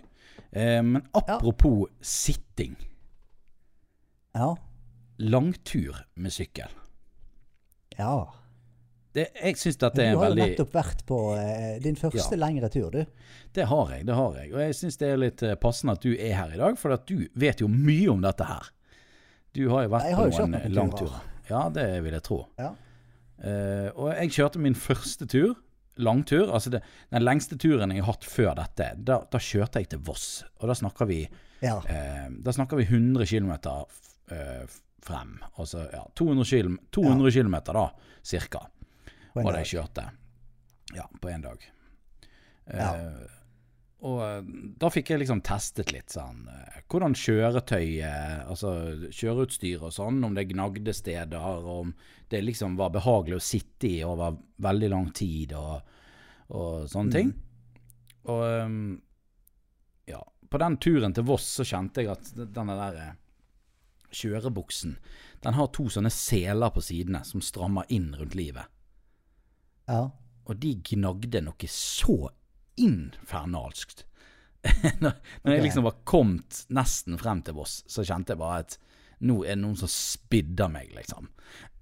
[0.51, 2.75] Eh, men apropos sitting.
[4.33, 4.55] Ja.
[5.21, 6.71] Langtur med sykkel.
[7.97, 8.15] Ja.
[9.13, 12.37] Det, jeg syns dette Du er har jo veldig nettopp vært på eh, din første
[12.39, 13.27] lengre tur, du.
[13.53, 14.07] Det har jeg.
[14.07, 14.49] det har jeg.
[14.55, 16.95] Og jeg syns det er litt eh, passende at du er her i dag, for
[16.95, 18.71] at du vet jo mye om dette her.
[19.53, 21.21] Du har jo vært Jeg har på en noen eh, langturer.
[21.51, 22.39] Ja, det vil jeg tro.
[22.57, 22.71] Ja.
[23.43, 25.57] Uh, og jeg kjørte min første tur,
[25.99, 26.47] langtur.
[26.47, 26.79] Altså det,
[27.11, 30.27] den lengste turen jeg har hatt før dette, da, da kjørte jeg til Voss.
[30.61, 31.25] Og da snakker vi,
[31.61, 31.75] Ja.
[31.83, 33.51] uh, da snakker vi 100 km
[35.05, 35.37] frem.
[35.59, 37.73] Altså ja, 200 km, ja.
[37.73, 37.85] da,
[38.23, 38.65] cirka,
[39.33, 40.09] Og var det jeg kjørte.
[40.93, 41.63] Ja, på én dag.
[42.67, 42.91] Ja.
[42.93, 43.39] Uh,
[44.03, 44.41] og eh,
[44.79, 48.73] da fikk jeg liksom testet litt sånn eh, Hvordan kjøretøy, eh, altså
[49.07, 51.93] kjøreutstyr og sånn, om det gnagde steder, og om
[52.31, 55.95] det liksom var behagelig å sitte i over veldig lang tid og,
[56.51, 57.31] og sånne ting.
[58.27, 58.75] Og eh,
[60.11, 60.19] ja,
[60.51, 63.17] på den turen til Voss så kjente jeg at denne der eh,
[64.15, 64.97] kjørebuksen,
[65.43, 68.69] den har to sånne seler på sidene som strammer inn rundt livet.
[69.89, 70.07] Ja.
[70.47, 72.17] Og de gnagde noe så
[72.79, 74.05] infernalskt.
[75.03, 78.77] når jeg liksom var kommet nesten frem til Voss, så kjente jeg bare at
[79.23, 81.29] nå er det noen som spidder meg, liksom.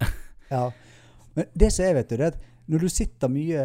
[0.51, 0.65] Ja.
[1.31, 2.41] Men det som er, vet du, det er at
[2.71, 3.61] når du sitter mye,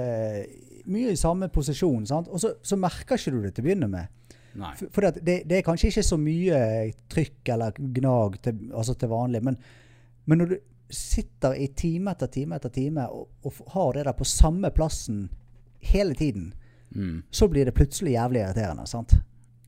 [0.87, 2.29] mye i samme posisjon, sant?
[2.31, 4.13] og så, så merker ikke du det til å begynne med.
[4.93, 6.61] For, det, det er kanskje ikke så mye
[7.13, 9.59] trykk eller gnag til, altså til vanlig, men,
[10.25, 10.57] men når du
[10.97, 15.27] sitter i time etter time etter time og, og har det der på samme plassen
[15.93, 16.55] hele tiden,
[16.95, 17.23] Mm.
[17.35, 18.85] så blir det plutselig jævlig irriterende.
[18.87, 19.11] sant?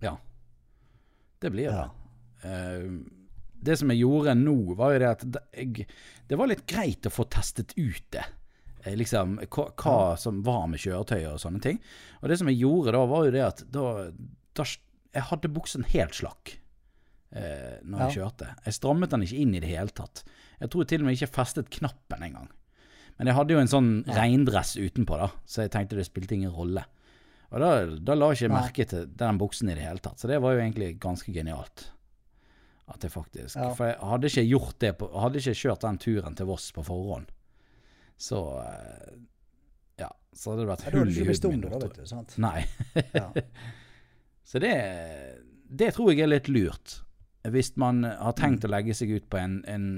[0.01, 0.13] Ja.
[1.43, 1.75] Det blir det.
[1.75, 1.91] Ja.
[2.45, 3.01] Uh,
[3.61, 5.25] det som jeg gjorde nå, var jo det at
[5.59, 5.87] jeg,
[6.31, 8.23] det var litt greit å få testet ut det.
[8.85, 11.81] Eh, liksom hva, hva som var med kjøretøyet og sånne ting.
[12.23, 13.85] Og det som jeg gjorde da, var jo det at da,
[14.65, 16.55] Jeg hadde buksen helt slakk
[17.33, 18.51] eh, når jeg kjørte.
[18.67, 20.23] Jeg strammet den ikke inn i det hele tatt.
[20.61, 22.49] Jeg tror til og med ikke festet knappen engang.
[23.19, 26.53] Men jeg hadde jo en sånn regndress utenpå, da, så jeg tenkte det spilte ingen
[26.55, 26.85] rolle.
[27.51, 27.71] Og da,
[28.05, 28.61] da la jeg ikke Nei.
[28.61, 30.21] merke til den buksen i det hele tatt.
[30.21, 31.89] Så det var jo egentlig ganske genialt.
[32.89, 33.73] At jeg faktisk Ja.
[33.77, 36.85] For jeg hadde ikke gjort det på, Hadde ikke kjørt den turen til Voss på
[36.87, 37.27] forhånd,
[38.17, 39.19] så eh,
[40.05, 41.61] Ja, så hadde det vært Ja, hull i huden min.
[41.67, 42.07] da, vet du.
[42.09, 42.37] sant?
[42.41, 42.63] Nei.
[43.17, 43.27] Ja.
[44.49, 44.73] Så det,
[45.69, 47.03] det tror jeg er litt lurt.
[47.49, 49.89] Hvis man har tenkt å legge seg ut på en, en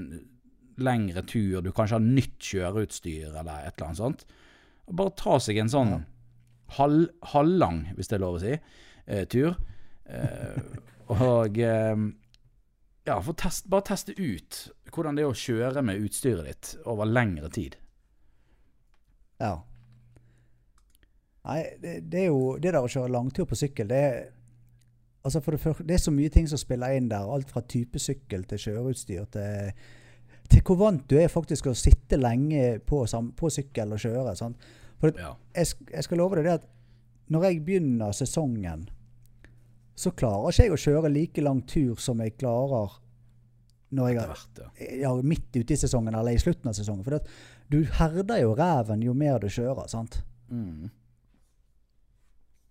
[0.81, 4.25] lengre tur, du kanskje har nytt kjøreutstyr eller et eller annet sånt.
[4.91, 5.93] Bare ta seg en sånn
[6.77, 8.57] halv, halvlang, hvis det er lov å si,
[9.05, 9.55] eh, tur.
[10.11, 10.59] Eh,
[11.15, 12.03] og eh,
[13.07, 14.61] ja, få test, bare teste ut
[14.91, 17.79] hvordan det er å kjøre med utstyret ditt over lengre tid.
[19.39, 19.55] Ja.
[21.47, 24.21] Nei, det, det er jo det der å kjøre langtur på sykkel, det er
[25.23, 27.27] Altså for det, første, det er så mye ting som spiller inn der.
[27.29, 29.83] Alt fra type sykkel til kjøreutstyr til,
[30.49, 33.03] til hvor vant du er faktisk å sitte lenge på,
[33.37, 34.33] på sykkel og kjøre.
[34.39, 34.71] Sant?
[35.01, 35.35] For Ja.
[35.55, 36.67] jeg, jeg skal love deg det at
[37.31, 38.89] når jeg begynner sesongen,
[39.95, 42.97] så klarer ikke jeg å kjøre like lang tur som jeg klarer
[43.91, 44.87] når jeg er ja.
[45.03, 47.03] ja, midt ute i sesongen eller i slutten av sesongen.
[47.05, 47.27] For det,
[47.71, 49.87] du herder jo ræven jo mer du kjører.
[49.91, 50.21] sant?
[50.49, 50.89] Mm.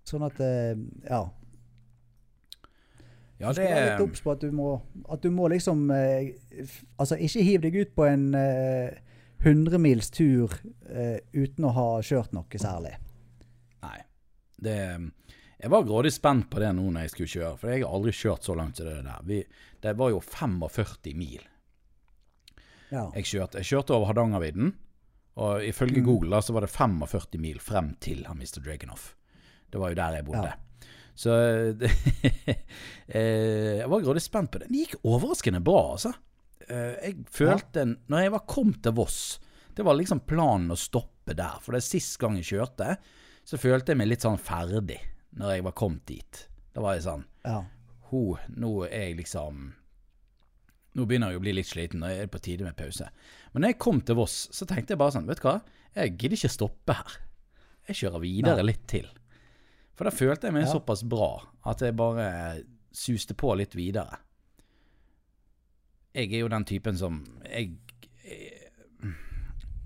[0.09, 0.81] Sånn at eh,
[3.41, 3.47] Ja.
[3.47, 4.71] Ja, Du skal være litt obs på at du må,
[5.09, 6.35] at du må liksom eh,
[7.01, 8.99] Altså, ikke hiv deg ut på en eh,
[9.41, 10.53] 100-mils tur
[10.93, 12.93] eh, uten å ha kjørt noe særlig.
[13.83, 13.97] Nei.
[14.61, 14.75] Det,
[15.63, 18.13] jeg var grådig spent på det nå når jeg skulle kjøre, for jeg har aldri
[18.13, 19.25] kjørt så langt som det der.
[19.25, 19.41] Vi,
[19.81, 21.41] det var jo 45 mil
[22.93, 23.07] Ja.
[23.15, 23.61] jeg kjørte.
[23.63, 24.73] Jeg kjørte over Hardangervidda,
[25.41, 26.07] og ifølge Mm.
[26.11, 28.61] Google da, så var det 45 mil frem til han Mr.
[28.61, 29.15] Dragonoff.
[29.73, 30.51] Det var jo der jeg bodde.
[30.53, 30.57] Ja.
[31.21, 31.35] Så
[33.13, 34.71] eh, jeg var grådig spent på det.
[34.71, 36.15] Det gikk overraskende bra, altså.
[36.71, 39.21] Eh, jeg følte Når jeg var kommet til Voss,
[39.77, 41.59] det var liksom planen å stoppe der.
[41.61, 42.95] For det er sist gang jeg kjørte,
[43.45, 45.01] så følte jeg meg litt sånn ferdig
[45.37, 46.47] når jeg var kommet dit.
[46.75, 47.61] Da var jeg sånn Ja.
[48.11, 48.25] Ho,
[48.59, 49.69] nå er jeg liksom
[50.99, 53.07] Nå begynner jeg å bli litt sliten, og er det på tide med pause.
[53.53, 55.61] Men når jeg kom til Voss, så tenkte jeg bare sånn, vet du hva,
[55.95, 57.15] jeg gidder ikke stoppe her.
[57.87, 58.73] Jeg kjører videre Nei.
[58.73, 59.07] litt til.
[60.01, 60.73] For da følte jeg meg Ja.
[60.73, 61.27] såpass bra
[61.69, 62.63] at jeg bare
[62.97, 64.17] suste på litt videre.
[66.17, 67.75] Jeg er jo den typen som Jeg,
[68.25, 69.13] jeg,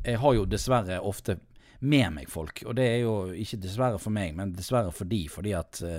[0.07, 1.39] jeg har jo dessverre ofte
[1.85, 5.19] med meg folk, og det er jo ikke dessverre for meg, men dessverre for de,
[5.29, 5.99] fordi at uh,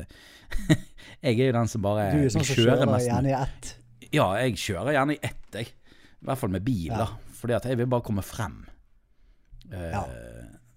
[1.26, 3.36] Jeg er jo den som bare Du er sånn som kjøre kjører mest gjerne i
[3.38, 3.70] ett.
[4.16, 5.70] ja, jeg kjører gjerne i ett, jeg.
[6.24, 7.04] I hvert fall med bil, Ja.
[7.04, 7.08] da.
[7.36, 8.64] Fordi at jeg vil bare komme frem.
[9.70, 10.02] Uh, Ja.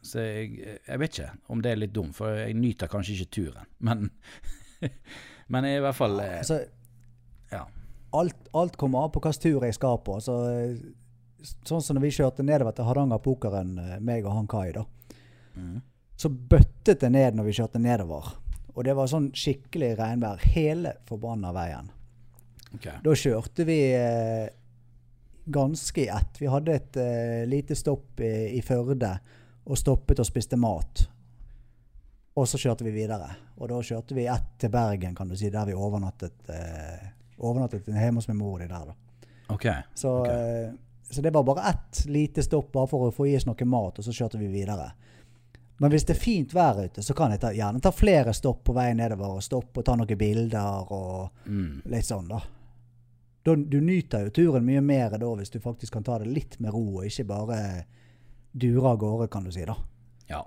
[0.09, 3.35] Så jeg, jeg vet ikke om det er litt dumt, for jeg nyter kanskje ikke
[3.39, 3.69] turen.
[3.85, 4.09] Men,
[5.53, 6.63] men i hvert fall eh, Altså,
[7.53, 7.65] Ja.
[8.19, 10.19] alt, alt kommer an på hvilken tur jeg skal på.
[10.25, 14.73] Så, eh, sånn som når vi kjørte nedover til Hardangerpokeren, eh, meg og han Kai,
[14.77, 14.85] da.
[15.59, 15.79] Mm.
[16.19, 18.33] Så bøttet det ned når vi kjørte nedover.
[18.75, 21.91] Og det var sånn skikkelig regnvær hele forbanna veien.
[22.77, 22.99] Okay.
[23.03, 24.49] Da kjørte vi eh,
[25.49, 26.39] ganske i ett.
[26.41, 29.15] Vi hadde et eh, lite stopp i, i Førde
[29.69, 31.05] og stoppet og spiste mat.
[32.39, 33.29] Og så kjørte vi videre.
[33.59, 37.89] Og da kjørte vi ett til Bergen, kan du si, der vi overnattet, eh, overnattet
[37.91, 38.93] hjemme hos min mor og de der.
[38.93, 38.95] da.
[39.55, 39.83] Okay.
[39.95, 40.65] Så, okay.
[40.65, 40.73] eh,
[41.11, 43.99] så det var bare ett lite stopp bare for å få i oss noe mat,
[43.99, 44.91] og så kjørte vi videre.
[45.79, 48.65] Men hvis det er fint vær ute, så kan jeg ta, gjerne ta flere stopp
[48.67, 49.37] på vei nedover.
[49.39, 51.83] og Stoppe og ta noen bilder og Mm.
[51.87, 52.41] litt sånn, da.
[53.45, 53.55] da.
[53.55, 56.73] Du nyter jo turen mye mer da hvis du faktisk kan ta det litt med
[56.73, 57.85] ro, og ikke bare
[58.53, 59.65] dure av gårde, kan du si.
[59.65, 59.77] da.
[60.29, 60.43] Ja.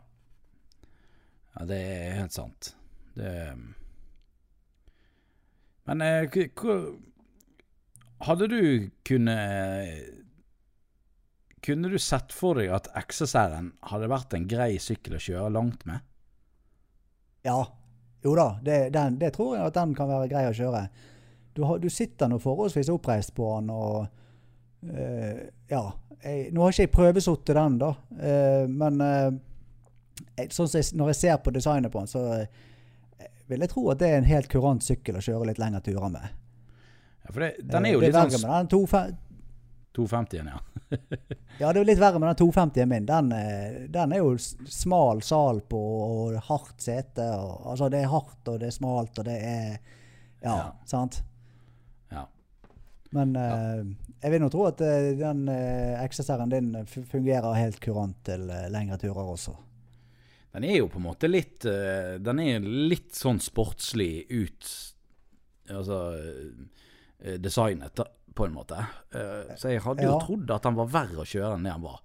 [1.54, 2.76] Ja, det er helt sant.
[3.14, 3.32] Det
[5.84, 6.94] Men eh, hvor
[8.22, 9.36] Hadde du kunne
[11.66, 15.84] Kunne du sett for deg at XSR-en hadde vært en grei sykkel å kjøre langt
[15.86, 16.00] med?
[17.46, 17.60] Ja.
[18.24, 20.82] Jo da, det, den, det tror jeg at den kan være grei å kjøre.
[21.54, 24.10] Du, har, du sitter nå forholdsvis oppreist på den, og eh,
[25.70, 25.84] Ja.
[26.24, 27.92] Jeg, nå har ikke jeg prøvesittet den, da,
[28.22, 33.64] eh, men eh, sånn jeg, når jeg ser på designet på den, så eh, vil
[33.66, 36.28] jeg tro at det er en helt kurant sykkel å kjøre litt lengre turer med.
[37.26, 39.28] Ja, for det, den er Eh, jo det litt verre sånn med den 250
[39.92, 40.60] 250-en, ja.
[41.60, 43.06] Ja, det er jo litt verre med den 250-en min.
[43.10, 47.26] Den, eh, den er jo smal sal på og hardt sete.
[47.36, 49.66] Og, altså, det er hardt, og det er smalt, og det er
[50.42, 50.72] Ja, Ja.
[50.88, 51.20] sant?
[52.12, 52.24] ja.
[53.12, 53.84] Men eh,
[54.22, 58.68] jeg vil nå tro at eh, den eh, XSR-en din fungerer helt kurant til eh,
[58.74, 59.56] lengre turer også.
[60.54, 64.72] Den er jo på en måte litt eh, Den er litt sånn sportslig ut
[65.72, 68.02] Altså eh, designet,
[68.36, 68.80] på en måte.
[69.16, 70.20] Eh, så jeg hadde jo Ja.
[70.26, 72.02] trodd at den var verre å kjøre enn det den var.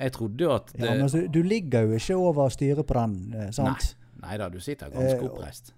[0.00, 2.94] Jeg trodde jo at det Ja, men altså, du ligger jo ikke over styret på
[2.96, 3.94] den, eh, sant?
[4.24, 5.74] Nei da, du sitter ganske Eh, oppreist.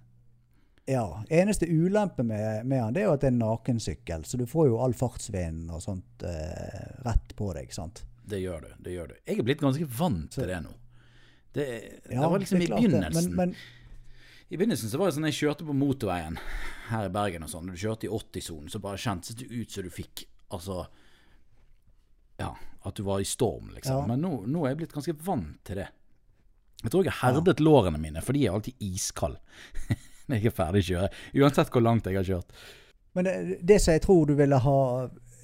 [0.86, 1.22] Ja.
[1.28, 4.44] Eneste ulempe med, med den, det er jo at det er en nakensykkel, så du
[4.46, 8.04] får jo all fartsvinden og sånt eh, rett på deg, sant?
[8.26, 8.68] Det gjør du.
[8.86, 9.16] det gjør du.
[9.26, 10.74] Jeg er blitt ganske vant til det nå.
[11.56, 11.66] Det,
[12.06, 13.34] det Ja, var liksom det i begynnelsen.
[13.34, 16.38] Men, men, I begynnelsen så var det sånn jeg kjørte på motorveien
[16.92, 19.74] her i Bergen og sånn, når du kjørte i 80-sonen, så bare kjentes det ut
[19.74, 20.84] som du fikk altså
[22.38, 22.52] Ja,
[22.86, 24.04] at du var i storm, liksom.
[24.04, 24.06] Ja.
[24.10, 25.88] Men nå, nå er jeg blitt ganske vant til det.
[26.84, 29.40] Jeg tror jeg har herdet lårene mine, for de er alltid iskalde
[30.28, 31.12] når jeg er ferdig kjøre.
[31.42, 32.66] Uansett hvor langt jeg har kjørt.
[33.16, 34.80] Men det, det som jeg tror du ville ha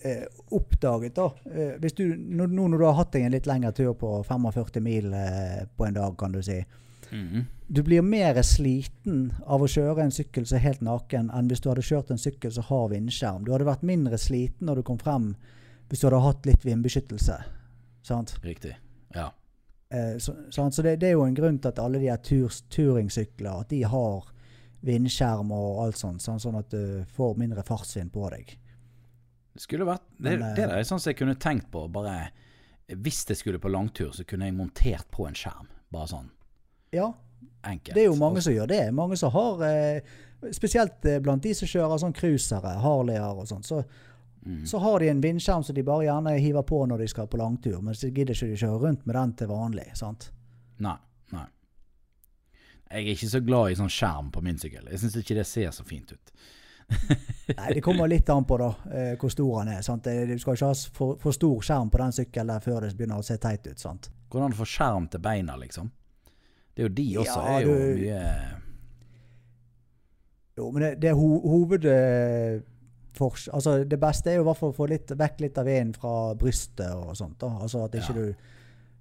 [0.05, 3.49] eh, oppdaget, da eh, hvis du, Nå nå når du har hatt deg en litt
[3.49, 6.61] lengre tur på 45 mil eh, på en dag, kan du si.
[7.13, 7.47] Mhm.
[7.73, 11.63] Du blir mer sliten av å kjøre en sykkel som er helt naken, enn hvis
[11.65, 13.47] du hadde kjørt en sykkel som har vindskjerm.
[13.47, 15.33] Du hadde vært mindre sliten når du kom frem
[15.89, 17.39] hvis du hadde hatt litt vindbeskyttelse.
[18.05, 18.35] Sant?
[18.45, 18.75] Riktig.
[19.17, 19.31] Ja.
[19.93, 22.53] Eh, så så det, det er jo en grunn til at alle de her tur,
[22.73, 24.32] turingsykler at de har
[24.83, 28.57] vindskjerm og alt sånt, sånn, sånn at du får mindre fartsvind på deg.
[29.55, 31.87] Det skulle vært Det, Men, eh, det der er sånn som jeg kunne tenkt på,
[31.93, 32.31] bare
[32.89, 35.69] Hvis jeg skulle på langtur, så kunne jeg montert på en skjerm.
[35.93, 36.31] Bare sånn
[36.93, 37.13] Ja,
[37.65, 37.95] enkelt.
[37.95, 38.93] det er jo mange som gjør det.
[38.95, 40.01] Mange som har eh,
[40.53, 43.63] Spesielt eh, blant de som kjører sånn cruisere, Harleyer og sånn.
[43.63, 43.85] Så,
[44.45, 44.65] Mm.
[44.67, 47.39] så har de en vindskjerm som de bare gjerne hiver på når de skal på
[47.39, 47.81] langtur.
[47.81, 49.97] Men så gidder ikke de kjøre rundt med den til vanlig.
[49.97, 50.33] sant?
[50.81, 50.97] Nei.
[52.93, 54.89] Jeg er ikke så glad i sånn skjerm på min sykkel.
[54.93, 56.33] Jeg syns ikke det ser så fint ut.
[57.57, 59.81] Nei, Det kommer litt an på da, eh, hvor stor han er.
[59.87, 60.05] sant?
[60.05, 63.25] Du skal ikke ha for, for stor skjerm på den sykkelen før det begynner å
[63.25, 63.79] se teit ut.
[63.81, 64.11] sant?
[64.33, 65.89] Hvordan få skjerm til beina, liksom?
[66.75, 68.61] Det er jo de også Ja, er jo du- mye
[70.57, 71.87] Jo, men det, det er ho hoved...
[73.13, 75.67] For, altså det beste er jo i hvert fall å få litt, vekk litt av
[75.69, 77.35] vinden fra brystet og sånt.
[77.43, 77.51] da.
[77.61, 78.23] Altså At ikke Ja.
[78.33, 78.35] du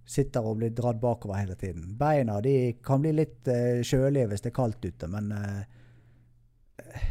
[0.05, 1.95] sitter og blir dratt bakover hele tiden.
[1.97, 5.61] Beina de kan bli litt uh, kjølige hvis det er kaldt ute, men uh,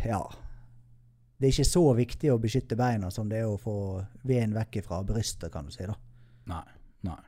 [0.05, 0.20] ja.
[1.41, 3.76] Det er ikke så viktig å beskytte beina som det er å få
[4.28, 5.86] veden vekk fra brystet, kan du si.
[5.88, 5.97] da.
[6.51, 6.66] Nei.
[7.09, 7.20] Nei.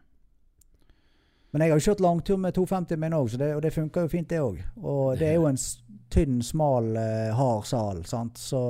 [1.52, 4.28] Men jeg har jo kjørt langtur med 250 min òg, og det funker jo fint,
[4.28, 4.60] det òg.
[4.82, 5.60] Og det er jo en
[6.12, 8.40] tynn, smal, uh, hard sal, sant.
[8.40, 8.60] Så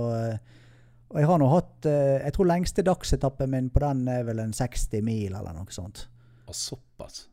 [1.13, 4.55] Og jeg har nå hatt Jeg tror lengste dagsetappen min på den er vel en
[4.57, 6.07] 60 mil, eller noe sånt.
[6.57, 7.27] Såpass.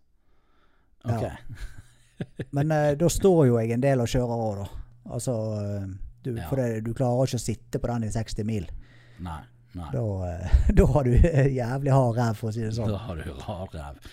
[1.06, 1.24] OK.
[1.24, 1.36] Ja.
[2.56, 4.68] Men uh, da står jo jeg en del og kjører òg, da.
[5.16, 5.86] Altså eh,
[6.26, 6.50] du, Ja.
[6.50, 8.66] For det, du klarer ikke å sitte på den i 60 mil.
[9.24, 9.40] Nei.
[9.78, 9.88] Nei.
[9.94, 11.14] Da, uh, da har du
[11.62, 12.92] jævlig hard ræv, for å si det sånn.
[12.92, 14.12] Da har du hard ræv.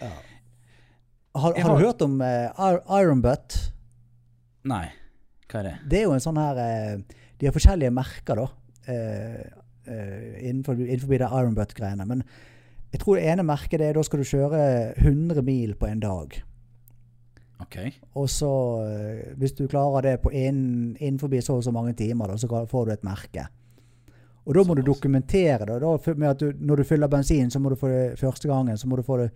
[0.00, 0.10] Ja.
[1.36, 3.58] Har, har har- du hørt om uh, Iron Butt?
[4.66, 4.86] Nei.
[5.50, 5.74] Hva er det?
[5.92, 8.48] Det er jo en sånn her uh, De har forskjellige merker, da.
[8.88, 9.62] Uh,
[10.42, 12.06] innenfor, innenfor det Iron Butt-greiene.
[12.08, 12.24] Men
[12.96, 14.60] jeg tror det ene merket det er da skal du kjøre
[14.96, 16.36] 100 mil på en dag.
[17.60, 17.76] OK.
[18.16, 18.52] Og så,
[18.86, 22.48] eh, hvis du klarer det på inn, innenfor så og så mange timer, da, så
[22.66, 23.44] får du et merke.
[24.46, 25.80] Og da må du dokumentere det.
[25.82, 28.78] Da, med at du, når du fyller bensin, så må du få det første gangen
[28.78, 29.30] så må du få, det,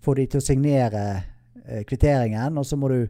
[0.00, 1.02] få de til å signere
[1.64, 2.58] eh, kvitteringen.
[2.58, 3.00] Og så må du,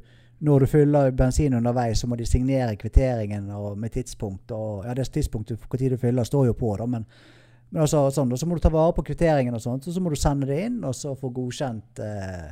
[0.41, 4.53] når du fyller bensin underveis, så må de signere kvitteringen og med tidspunkt.
[4.53, 7.05] Og, ja, det tidspunktet hvor tid du fyller, står jo på, da, men,
[7.73, 10.03] men altså, sånn, og så må du ta vare på kvitteringen, og sånt, og så
[10.05, 12.51] må du sende det inn, og så få godkjent eh,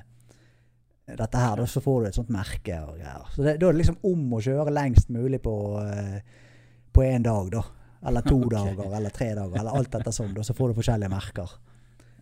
[1.10, 3.26] dette her, da, så får du et sånt merke og greier.
[3.34, 6.40] Så det, da er det liksom om å kjøre lengst mulig på eh,
[6.90, 7.62] på én dag, da.
[8.10, 8.56] Eller to okay.
[8.56, 10.32] dager, eller tre dager, eller alt etter sånn.
[10.34, 11.54] Da, så får du forskjellige merker.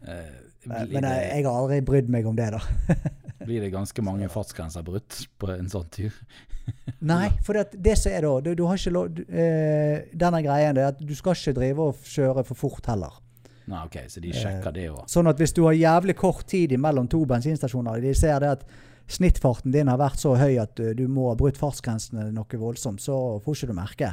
[0.03, 2.61] Eh, Eh, Men jeg, jeg har aldri brydd meg om det, da.
[3.45, 6.15] blir det ganske mange fartsgrenser brutt på en sånn tur?
[7.13, 10.43] Nei, for det, det som er da du, du har ikke lov du, eh, Denne
[10.45, 13.21] greien er at du skal ikke drive og kjøre for fort heller.
[13.69, 15.03] Nei, OK, så de sjekker det òg.
[15.13, 18.65] Sånn at hvis du har jævlig kort tid mellom to bensinstasjoner, de ser det at
[19.09, 23.01] snittfarten din har vært så høy at du, du må ha brutt fartsgrensene noe voldsomt,
[23.05, 24.11] så får ikke du merke.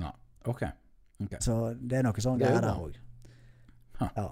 [0.00, 0.12] Nei.
[0.48, 0.64] OK.
[1.24, 1.36] ok.
[1.44, 3.00] Så det er noe sånn er greier der òg.
[4.02, 4.28] Ja.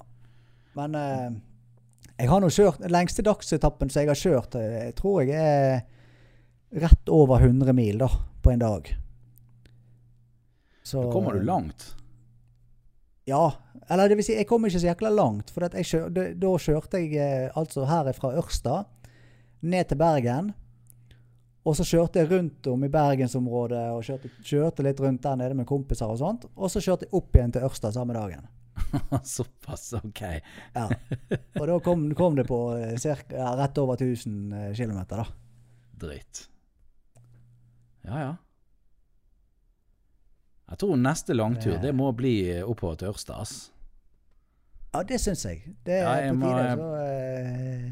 [0.76, 1.28] Men eh,
[2.20, 5.36] jeg har nå kjørt Den lengste dagsetappen som jeg har kjørt, eh, jeg tror jeg
[5.36, 8.10] er rett over 100 mil da,
[8.42, 8.92] på en dag.
[10.82, 11.94] Så Da kommer du langt.
[13.24, 13.52] Ja.
[13.88, 15.50] Eller det vil si, jeg kom ikke så jækla langt.
[15.50, 18.84] For at jeg kjør, da, da kjørte jeg eh, altså her fra Ørsta
[19.60, 20.52] ned til Bergen.
[21.66, 25.58] Og så kjørte jeg rundt om i bergensområdet og kjørte, kjørte litt rundt der nede
[25.58, 26.46] med kompiser og sånt.
[26.56, 28.46] Og så kjørte jeg opp igjen til Ørsta samme dagen.
[29.36, 30.20] Såpass, OK.
[30.74, 30.86] Ja.
[31.60, 35.24] Og da kom, kom det på eh, cirka, ja, rett over 1000 km, da.
[36.00, 36.46] Dritt.
[38.06, 38.30] Ja, ja.
[40.70, 41.80] Jeg tror neste langtur Eh.
[41.82, 43.70] det må bli oppover til Ørsta, ass.
[44.94, 45.64] Ja, det syns jeg.
[45.86, 46.76] Det er Ja, jeg på tide.
[46.76, 47.90] må, Så uh,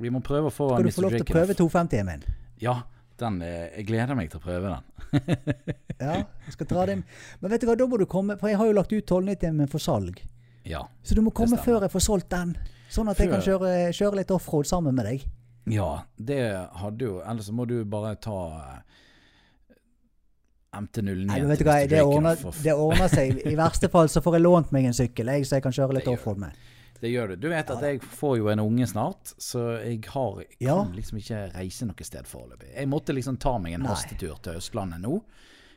[0.00, 2.22] Vi må prøve å få skal du få lov til å prøve 250-en min.
[2.60, 2.74] Ja,
[3.20, 4.86] den, eh, jeg gleder meg til å prøve den.
[6.00, 6.14] Ja,
[6.46, 7.02] jeg skal dra den.
[7.42, 9.56] Men vet du hva, da må du komme, for jeg har jo lagt ut 1290
[9.58, 10.22] min for salg.
[10.64, 10.86] Ja.
[11.04, 12.54] Så du må komme før jeg får solgt den.
[12.90, 15.26] Sånn at jeg kan kjøre, kjøre litt offroad sammen med deg.
[15.70, 16.40] Ja, det
[16.80, 19.76] hadde jo Ellers må du bare ta eh,
[20.80, 23.42] MT09 Nei, vet du hva, det ordner, det ordner seg.
[23.44, 25.98] I verste fall så får jeg lånt meg en sykkel, jeg, så jeg kan kjøre
[25.98, 26.69] litt offroad med.
[27.00, 27.36] Det gjør du.
[27.36, 30.84] Du vet at jeg får jo en unge snart, så jeg har, kan Ja.
[30.84, 32.74] liksom ikke reise noe sted foreløpig.
[32.76, 33.88] Jeg måtte liksom ta meg en Nei.
[33.94, 35.22] hastetur til Østlandet nå,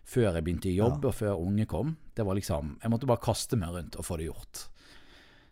[0.03, 1.95] før jeg begynte i jobb og før unge kom.
[2.13, 4.67] Det var liksom Jeg måtte bare kaste meg rundt og få det gjort.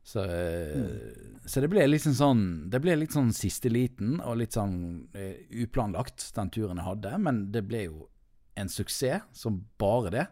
[0.04, 1.40] Så, Mm.
[1.46, 5.64] så det ble liksom sånn Det ble litt sånn siste liten og litt sånn uh,
[5.64, 7.18] uplanlagt, den turen jeg hadde.
[7.20, 8.10] Men det ble jo
[8.58, 10.28] en suksess som bare det.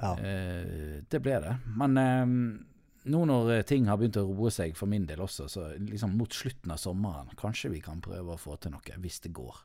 [0.00, 0.14] Ja.
[0.16, 1.54] Uh, det ble det.
[1.76, 2.64] Men eh,
[3.10, 6.14] nå når eh, ting har begynt å roe seg for min del også, så liksom
[6.18, 9.60] mot slutten av sommeren, kanskje vi kan prøve å få til noe, hvis det går.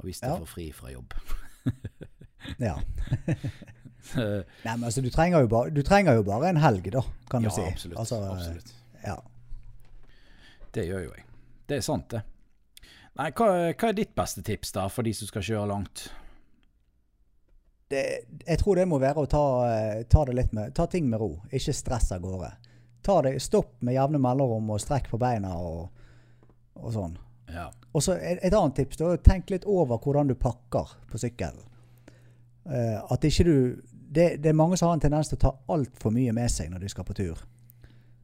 [0.00, 0.38] Og hvis jeg Ja.
[0.42, 1.14] får fri fra jobb.
[2.58, 2.76] ja.
[4.18, 7.44] Eh, Nei, men altså, du trenger, bare, du trenger jo bare en helg, da, kan
[7.44, 7.66] ja, du si.
[7.70, 7.98] absolutt.
[8.02, 8.72] Altså, absolutt.
[9.04, 9.16] Ja.
[10.74, 11.24] Det gjør jo jeg.
[11.68, 12.22] Det er sant, det.
[13.20, 16.06] Nei, hva, hva er ditt beste tips da, for de som skal kjøre langt?
[17.92, 18.02] Det,
[18.46, 21.42] jeg tror det må være å ta, eh, ta med Ta ting med ro.
[21.52, 22.50] Ikke stress av gårde.
[23.02, 25.90] Ta det, stopp med jevne mellomrom og strekk på beina og,
[26.74, 27.18] og sånn.
[27.52, 27.68] Ja.
[27.92, 28.96] Og så et, et annet tips.
[28.96, 31.68] da, Tenk litt over hvordan du pakker på sykkelen.
[32.62, 33.56] Uh, at ikke du
[33.90, 36.68] det, det er mange som har en tendens til å ta altfor mye med seg
[36.70, 37.40] når de skal på tur.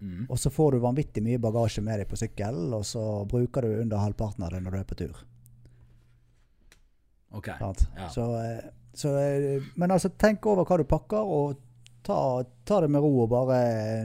[0.01, 0.27] Mm.
[0.29, 3.81] Og så får du vanvittig mye bagasje med deg på sykkelen, og så bruker du
[3.81, 5.23] under halvparten av det når du er på tur.
[7.39, 7.49] Ok.
[7.49, 8.09] Ja.
[8.13, 8.69] Så, eh,
[8.99, 11.59] så, eh, men altså, tenk over hva du pakker, og
[12.07, 12.19] ta,
[12.67, 13.59] ta det med ro og bare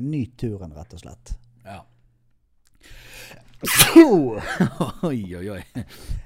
[0.04, 1.34] nyt turen, rett og slett.
[1.66, 1.80] Ja.
[5.10, 5.62] oi, oi, oi.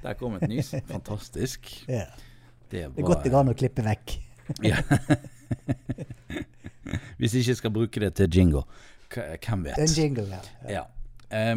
[0.02, 0.68] Der kom et nys.
[0.90, 1.70] Fantastisk.
[1.86, 2.08] Ja.
[2.68, 4.18] Det Det er godt det går an å klippe vekk.
[4.64, 4.76] Ja.
[7.18, 8.62] Hvis jeg ikke skal bruke det til jingle.
[9.14, 9.78] Hvem vet?
[9.80, 10.40] En jingle, ja.
[10.68, 10.84] Ja.
[11.30, 11.54] Ja,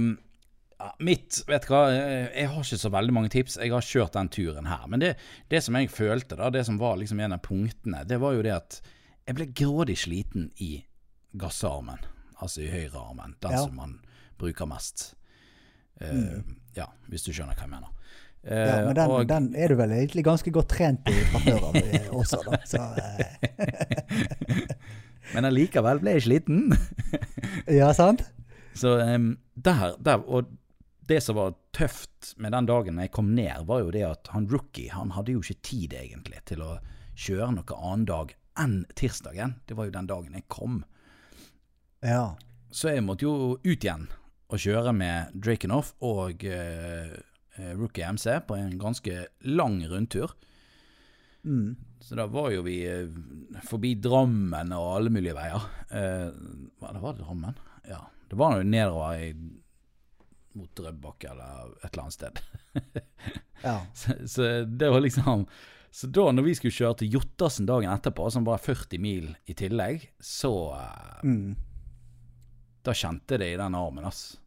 [0.99, 3.57] mitt Vet du hva, eh, jeg har ikke så veldig mange tips.
[3.61, 4.87] Jeg har kjørt den turen her.
[4.87, 5.13] Men det,
[5.51, 8.41] det som jeg følte, da, det som var liksom en av punktene, det var jo
[8.45, 8.81] det at
[9.27, 10.73] jeg ble grådig sliten i
[11.37, 11.99] gassarmen.
[12.41, 13.35] Altså i høyrearmen.
[13.43, 13.63] Den Ja.
[13.65, 13.99] som man
[14.41, 15.13] bruker mest.
[16.01, 16.41] Eh,
[16.75, 17.89] Ja, hvis du skjønner hva jeg mener.
[17.91, 21.39] ja Eh, men den, og- den er du vel egentlig ganske godt trent i fra
[21.43, 21.75] før av
[22.17, 22.57] også, da.
[22.65, 24.65] Så eh,
[25.35, 26.71] Men allikevel ble jeg sliten.
[27.69, 28.23] Ja, sant?
[28.81, 30.47] Så um, der, der Og
[31.11, 34.47] det som var tøft med den dagen jeg kom ned, var jo det at han
[34.51, 36.77] rookie han hadde jo ikke tid egentlig til å
[37.19, 39.57] kjøre noen annen dag enn tirsdagen.
[39.67, 40.81] Det var jo den dagen jeg kom.
[42.05, 42.37] Ja.
[42.71, 44.07] Så jeg måtte jo ut igjen
[44.51, 47.11] og kjøre med Drakenoff og eh,
[47.75, 50.31] Rookie MC på en ganske lang rundtur.
[51.43, 51.75] Mm.
[51.99, 53.11] Så da var jo vi eh,
[53.67, 55.67] forbi Drammen og alle mulige veier.
[55.91, 56.31] Uh,
[56.81, 57.59] var det Drammen?
[57.89, 58.05] Ja.
[58.31, 59.33] Det var jo nedover i,
[60.53, 62.41] mot Drøbak eller et eller annet sted.
[63.67, 63.77] ja.
[63.93, 65.45] Så, så det var liksom
[65.91, 69.55] Så da når vi skulle kjøre til Jottersen dagen etterpå, som var 40 mil i
[69.57, 71.55] tillegg, så eh, Mm.
[72.81, 74.39] Da kjente jeg det i den armen, ass.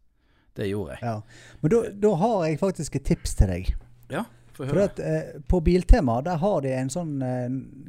[0.55, 1.03] Det gjorde jeg.
[1.07, 1.21] ja.
[1.61, 3.69] Men da, har jeg faktisk et tips til deg.
[4.11, 4.25] Ja,
[4.55, 4.89] få For høre.
[4.91, 7.47] at, eh, på Biltema der har de en sånn eh,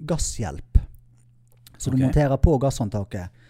[0.10, 0.78] gasshjelp.
[1.78, 1.98] Så okay.
[1.98, 3.42] du monterer på gasshåndtaket.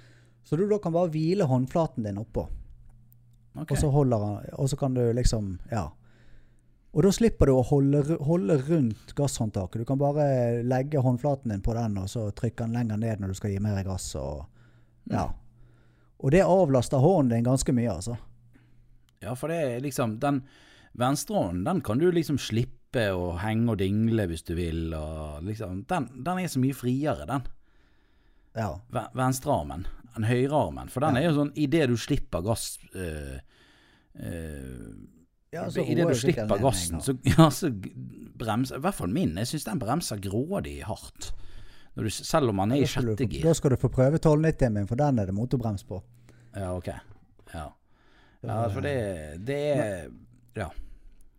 [0.45, 2.45] Så du da kan bare hvile håndflaten din oppå.
[3.56, 3.72] Ok.
[3.72, 5.86] Og så holder han Og så kan du liksom Ja.
[6.95, 9.82] Og da slipper du å holde, holde rundt gasshåndtaket.
[9.82, 13.28] Du kan bare legge håndflaten din på den, og så trykke den lenger ned når
[13.34, 14.06] du skal gi mer gass.
[14.16, 14.45] Og,
[15.12, 15.26] ja.
[16.24, 18.16] og det avlaster hånden din ganske mye, altså.
[19.20, 20.39] Ja, for det er liksom Den
[20.95, 25.84] venstrehånden, den kan du liksom slippe å henge og dingle hvis du vil, og liksom
[25.91, 27.43] Den, den er så mye friere, den.
[28.56, 28.70] Ja.
[28.88, 29.84] Ve- Venstrearmen
[30.16, 30.91] enn høyrearmen.
[30.91, 33.38] For den er jo sånn idet du slipper gass øh,
[34.22, 34.86] øh,
[35.55, 37.72] ja så Idet du slipper gassen, så, ja, så
[38.39, 39.36] bremser I hvert fall min.
[39.39, 41.32] Jeg syns den bremser grådig hardt.
[41.95, 43.45] Du, selv om den er i sjette gir.
[43.45, 46.01] da skal du få prøve 1290 min, for den er det motorbrems på.
[46.55, 46.89] Ja, ok.
[47.53, 47.70] Ja,
[48.43, 48.97] ja for det,
[49.47, 50.09] det er
[50.55, 50.70] Ja.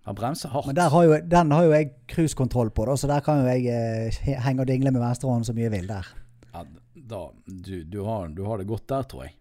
[0.07, 0.69] Han bremser hardt.
[0.71, 3.67] Men har jo, den har jo jeg cruisekontroll på, da, så der kan jo jeg
[3.67, 6.11] eh, henge og dingle med venstrehånden så mye jeg vil der.
[6.55, 6.63] Ja,
[7.07, 9.37] da, du, du, har, du har det godt der, tror jeg.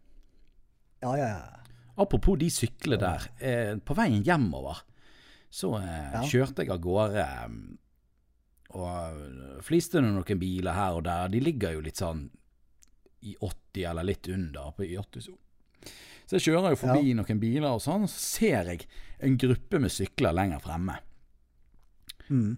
[1.04, 1.64] Ja, ja, ja.
[2.02, 3.26] Apropos de syklene der.
[3.40, 4.82] Eh, på veien hjemover
[5.56, 6.22] så eh, Ja.
[6.28, 7.54] kjørte jeg av gårde eh,
[8.76, 11.30] og fliste noen biler her og der.
[11.32, 12.26] De ligger jo litt sånn
[13.26, 15.36] i 80 eller litt under på i 80 så.
[16.26, 18.88] Så jeg kjører jo forbi noen biler og sånn, så ser jeg
[19.24, 20.98] en gruppe med sykler lenger fremme.
[22.28, 22.56] Mm.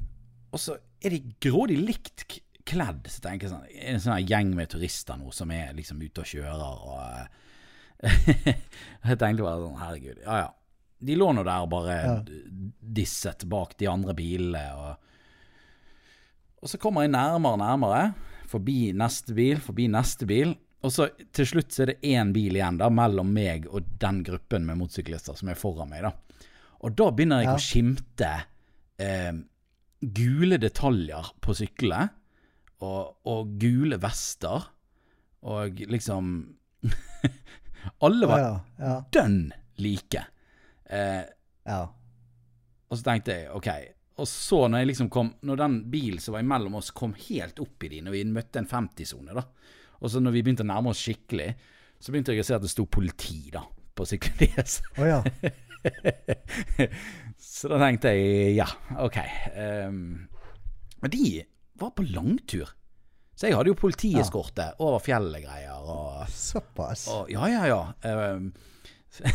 [0.56, 2.24] Og så er de grådig likt
[2.68, 3.08] kledd.
[3.12, 6.30] Så tenker jeg sånn En sånn gjeng med turister nå som er liksom ute og
[6.32, 7.28] kjører og eh,
[9.08, 10.22] Jeg tenkte bare sånn Herregud.
[10.26, 10.54] Ja ja.
[11.08, 12.14] De lå nå der og bare Ja.
[12.98, 14.64] disset bak de andre bilene.
[14.82, 14.96] Og,
[16.64, 18.06] og så kommer jeg nærmere og nærmere.
[18.50, 20.56] Forbi neste bil, forbi neste bil.
[20.86, 24.24] Og så til slutt så er det én bil igjen da mellom meg og den
[24.26, 26.06] gruppen med motorsyklister som er foran meg.
[26.06, 26.14] da
[26.86, 27.56] Og da begynner jeg Ja.
[27.58, 28.32] å skimte
[29.00, 29.34] eh,
[30.02, 32.10] gule detaljer på syklene.
[32.86, 34.68] Og, og gule vester.
[35.48, 36.34] Og liksom
[38.06, 40.24] Alle var Ja, ja, dønn like.
[40.90, 41.24] Eh,
[41.68, 41.82] ja.
[42.90, 43.70] og så tenkte jeg OK.
[44.18, 47.60] Og så når jeg liksom kom Når den bilen som var imellom oss kom helt
[47.62, 49.44] opp i de, når vi møtte en 50-sone, da.
[50.02, 51.52] Og så når vi begynte å nærme oss skikkelig,
[52.00, 53.64] så begynte jeg å se at det sto politi, da,
[53.98, 54.80] på sykkelen deres.
[55.02, 55.20] Å ja.
[57.42, 58.68] så da tenkte jeg ja,
[59.02, 59.18] OK.
[59.58, 60.28] Um,
[61.02, 61.24] men de
[61.80, 62.74] var på langtur.
[63.38, 67.06] Så jeg hadde jo politieskorte over fjellet-greier og Såpass.
[67.14, 67.82] og, ja, ja, ja.
[68.34, 68.50] Um,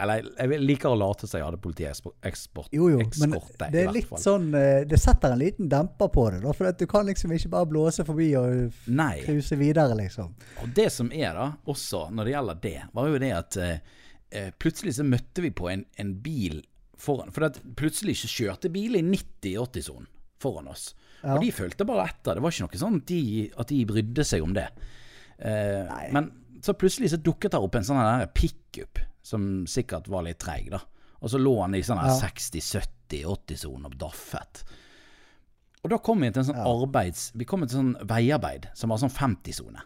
[0.00, 2.72] eller jeg liker å late som jeg hadde politieksport.
[2.74, 3.36] Jo, jo, men
[3.70, 6.54] det er litt sånn eh, Det setter en liten demper på det, da.
[6.56, 9.20] For du kan liksom ikke bare blåse forbi og Nei.
[9.26, 10.34] cruise videre, liksom.
[10.64, 14.50] Og det som er da, også når det gjelder det, var jo det at eh,
[14.58, 16.62] plutselig så møtte vi på en, en bil
[17.00, 17.30] foran.
[17.34, 20.10] For plutselig så kjørte bil i 90-80-sonen
[20.40, 20.90] foran oss.
[21.22, 21.34] Ja.
[21.36, 22.38] Og de fulgte bare etter.
[22.38, 23.20] Det var ikke noe sånn at de,
[23.60, 24.68] at de brydde seg om det.
[25.38, 26.30] Eh, men
[26.64, 30.80] så plutselig så dukket det opp en sånn pickup som sikkert var litt treig, da.
[31.20, 32.14] Og så lå han i sånn Ja.
[32.22, 34.62] 60-70-80-sonen og daffet.
[35.84, 36.66] Og da kom vi til en sånn Ja.
[36.68, 37.30] arbeids...
[37.36, 39.80] Vi kom til sånn veiarbeid som var sånn 50-sone.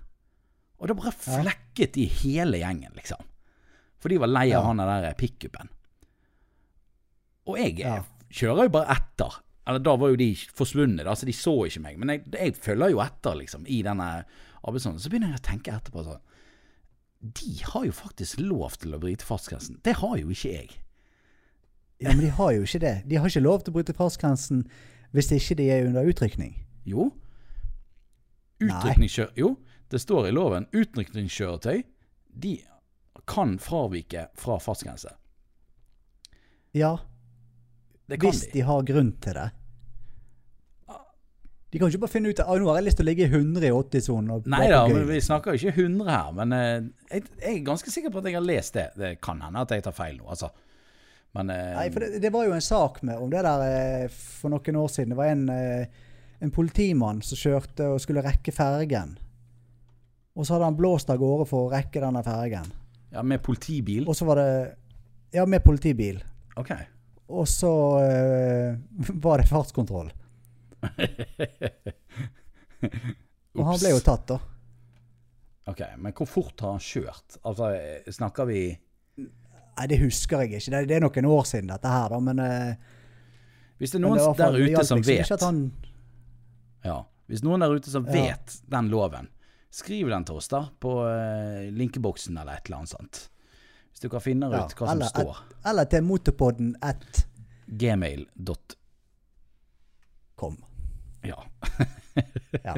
[0.79, 3.23] Og det bare flekket i hele gjengen, liksom.
[4.03, 5.71] For de var lei av han der pickupen.
[7.47, 7.79] Og jeg
[8.35, 9.39] kjører jo bare etter.
[9.67, 11.99] Eller da var jo de forsvunnet, altså de så ikke meg.
[12.01, 14.09] Men jeg, jeg følger jo etter, liksom, i denne
[14.63, 15.01] arbeidsånden.
[15.01, 16.23] Så begynner jeg å tenke etterpå sånn
[17.41, 19.81] De har jo faktisk lov til å bryte fartsgrensen.
[19.85, 20.75] Det har jo ikke jeg.
[22.03, 22.97] Ja, men de har jo ikke det.
[23.09, 24.67] De har ikke lov til å bryte fartsgrensen
[25.15, 26.59] hvis ikke de er under utrykning.
[26.85, 27.09] Jo.
[28.61, 29.33] Utrykningskjør...
[29.39, 29.55] Jo,
[29.93, 30.69] det står i loven.
[30.75, 31.85] Utrykningskjøretøy
[32.45, 32.55] de
[33.31, 35.15] kan fravike fra fartsgrense.
[36.75, 37.14] Ja, Det
[38.13, 38.51] hvis de.
[38.59, 39.51] de har grunn til det.
[41.75, 43.25] De kan ikke bare finne ut at ah, nå har jeg lyst til å ligge
[43.27, 44.29] i 100 i 80-sonen.
[44.31, 46.29] og Nei da, men vi snakker jo ikke 100 her.
[46.39, 48.85] Men eh, jeg, jeg er ganske sikker på at jeg har lest det.
[48.95, 50.53] Det kan hende at jeg tar feil nå, altså.
[51.35, 54.07] Men eh, Nei, for det, det var jo en sak med, om det der eh,
[54.15, 55.17] for noen år siden.
[55.17, 56.07] Det var en, eh,
[56.47, 59.17] en politimann som kjørte og skulle rekke fergen.
[60.39, 62.71] Og så hadde han blåst av gårde for å rekke denne fergen.
[63.15, 64.07] Ja, med politibil.
[64.07, 64.51] Og så var det
[65.35, 66.23] Ja, med politibil.
[66.55, 66.71] Ok.
[67.29, 68.77] Og så uh,
[69.25, 70.11] var det fartskontroll.
[73.55, 74.39] Og han ble jo tatt, da.
[75.71, 77.39] Ok, Men hvor fort har han kjørt?
[77.41, 78.65] Altså, eh, snakker vi
[79.75, 80.71] Nei, det husker jeg ikke.
[80.71, 82.19] Det, det er noen år siden dette her, da.
[82.23, 82.75] Men, uh,
[83.81, 85.63] Hvis det er noen det der ute som liksom vet han,
[86.85, 86.99] Ja.
[87.27, 88.13] Hvis noen der ute som Ja.
[88.13, 89.27] vet den loven,
[89.75, 93.23] skriv den til oss da på uh, linkeboksen eller et eller annet sånt.
[94.05, 95.39] Du kan finne ut Ja, hva som eller står.
[95.71, 97.23] Eller til motorpodden at
[97.67, 98.77] Gmail.com.
[101.25, 101.41] Ja.
[102.63, 102.75] Ja.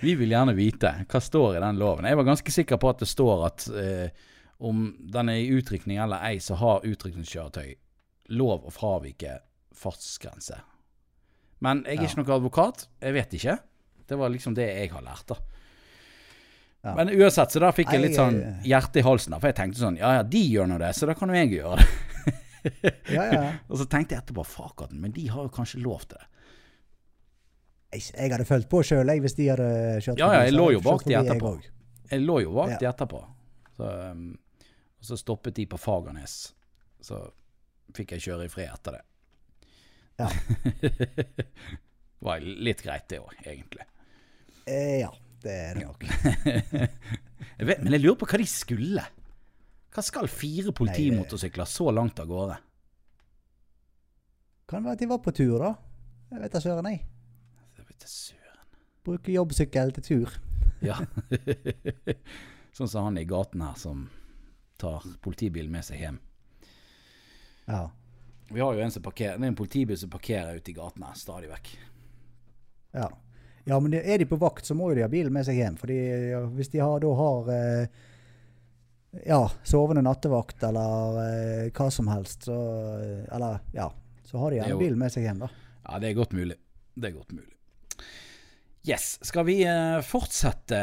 [0.00, 2.06] Vi vil gjerne vite hva står i den loven.
[2.06, 4.08] Jeg var ganske sikker på at det står at eh,
[4.62, 4.84] om
[5.16, 7.72] den er i utrykning eller ei, så har utrykningskjøretøy
[8.38, 9.40] lov å fravike
[9.74, 10.60] fartsgrense.
[11.64, 12.86] Men jeg er ikke noen advokat.
[13.02, 13.56] Jeg vet ikke.
[14.06, 15.36] Det var liksom det jeg har lært, da.
[16.82, 16.96] Ja.
[16.98, 19.36] Men uansett, så da fikk jeg litt sånn hjerte i halsen.
[19.38, 21.52] For jeg tenkte sånn Ja ja, de gjør nå det, så da kan jo jeg
[21.54, 21.90] gjøre det.
[23.10, 23.42] Ja, ja.
[23.70, 26.26] Og så tenkte jeg etterpå Fakaten, men de har jo kanskje lov til det.
[27.92, 29.68] Jeg, jeg hadde fulgt på sjøl hvis de hadde
[30.00, 31.54] kjørt Ja, ja, jeg lå jo bak de etterpå.
[32.10, 33.22] Jeg lå jo bak de etterpå.
[33.76, 34.26] Så, um,
[34.98, 36.36] og så stoppet de på Fagernes.
[37.02, 37.20] Så
[37.94, 39.04] fikk jeg kjøre i fred etter det.
[40.22, 40.28] Ja.
[40.82, 41.46] det
[42.26, 43.86] var litt greit, det òg, egentlig.
[44.66, 45.10] Eh, ja,
[45.44, 46.06] det er det nok.
[47.58, 49.02] Jeg vet, men jeg lurer på hva de skulle.
[49.92, 52.56] Hva skal fire politimotorsykler så langt av gårde?
[54.70, 55.72] Kan være at de var på tur, da.
[56.32, 57.02] Jeg vet da søren, jeg.
[57.76, 58.64] Jeg vet søren.
[59.04, 60.36] Bruker jobbsykkel til tur.
[60.82, 60.96] Ja.
[62.76, 64.06] sånn som han i gaten her som
[64.80, 66.22] tar politibilen med seg hjem.
[67.68, 67.84] Ja.
[68.48, 71.20] Vi har jo en som parkerer, er en politibil som parkerer ute i gaten her
[71.20, 71.74] stadig vekk.
[72.96, 73.10] Ja.
[73.64, 75.76] Ja, men er de på vakt, så må jo de ha bilen med seg hjem.
[75.78, 75.98] Fordi
[76.56, 78.00] hvis de har, da har eh,
[79.28, 82.56] ja, sovende nattevakt eller eh, hva som helst, så
[82.98, 83.86] eh, Eller ja,
[84.26, 85.50] så har de er gjerne bilen med seg hjem, da.
[85.86, 86.58] Ja, det er godt mulig.
[86.94, 87.48] Det er godt mulig.
[88.82, 89.14] Yes.
[89.22, 89.60] Skal vi
[90.02, 90.78] fortsette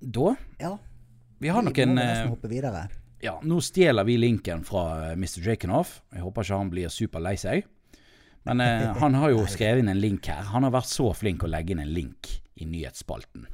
[0.00, 0.32] da?
[0.62, 0.72] Ja.
[1.42, 2.86] Vi har vi noen må hoppe videre.
[3.22, 5.42] Ja, nå stjeler vi linken fra Mr.
[5.44, 5.98] Jakenoff.
[6.14, 7.68] Jeg håper ikke han blir superlei seg.
[8.44, 10.42] Men eh, han har jo skrevet inn en link her.
[10.54, 12.30] Han har vært så flink å legge inn en link
[12.60, 13.46] i nyhetsspalten.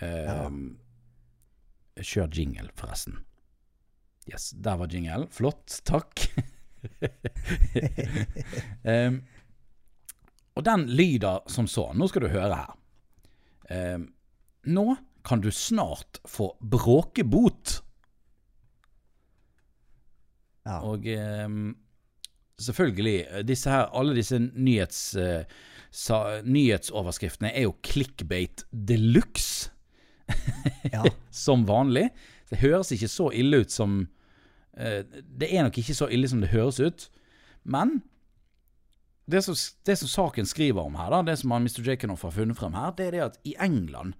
[0.00, 0.48] Eh, Ja.
[1.94, 3.20] Kjør jingle, forresten.
[4.26, 5.28] Yes, der var jingle.
[5.30, 5.76] Flott.
[5.86, 6.24] Takk.
[8.82, 9.20] um,
[10.58, 11.84] og den lyder som så.
[11.94, 12.74] Nå skal du høre her.
[13.70, 14.08] Um,
[14.66, 17.76] nå kan du snart få bråkebot.
[20.66, 20.80] Ja.
[20.88, 21.74] Og ehm,
[22.60, 29.70] selvfølgelig, disse her, alle disse nyhets, uh, nyhetsoverskriftene er jo clickbait de luxe,
[30.92, 31.04] ja.
[31.44, 32.08] som vanlig.
[32.50, 34.02] Det høres ikke så ille ut som
[34.78, 35.00] uh,
[35.40, 37.08] Det er nok ikke så ille som det høres ut,
[37.64, 38.02] men
[39.30, 39.56] det som,
[39.88, 41.80] det som saken skriver om her, da, det som han Mr.
[41.86, 44.12] Jakenoff har funnet frem her, det er det at i England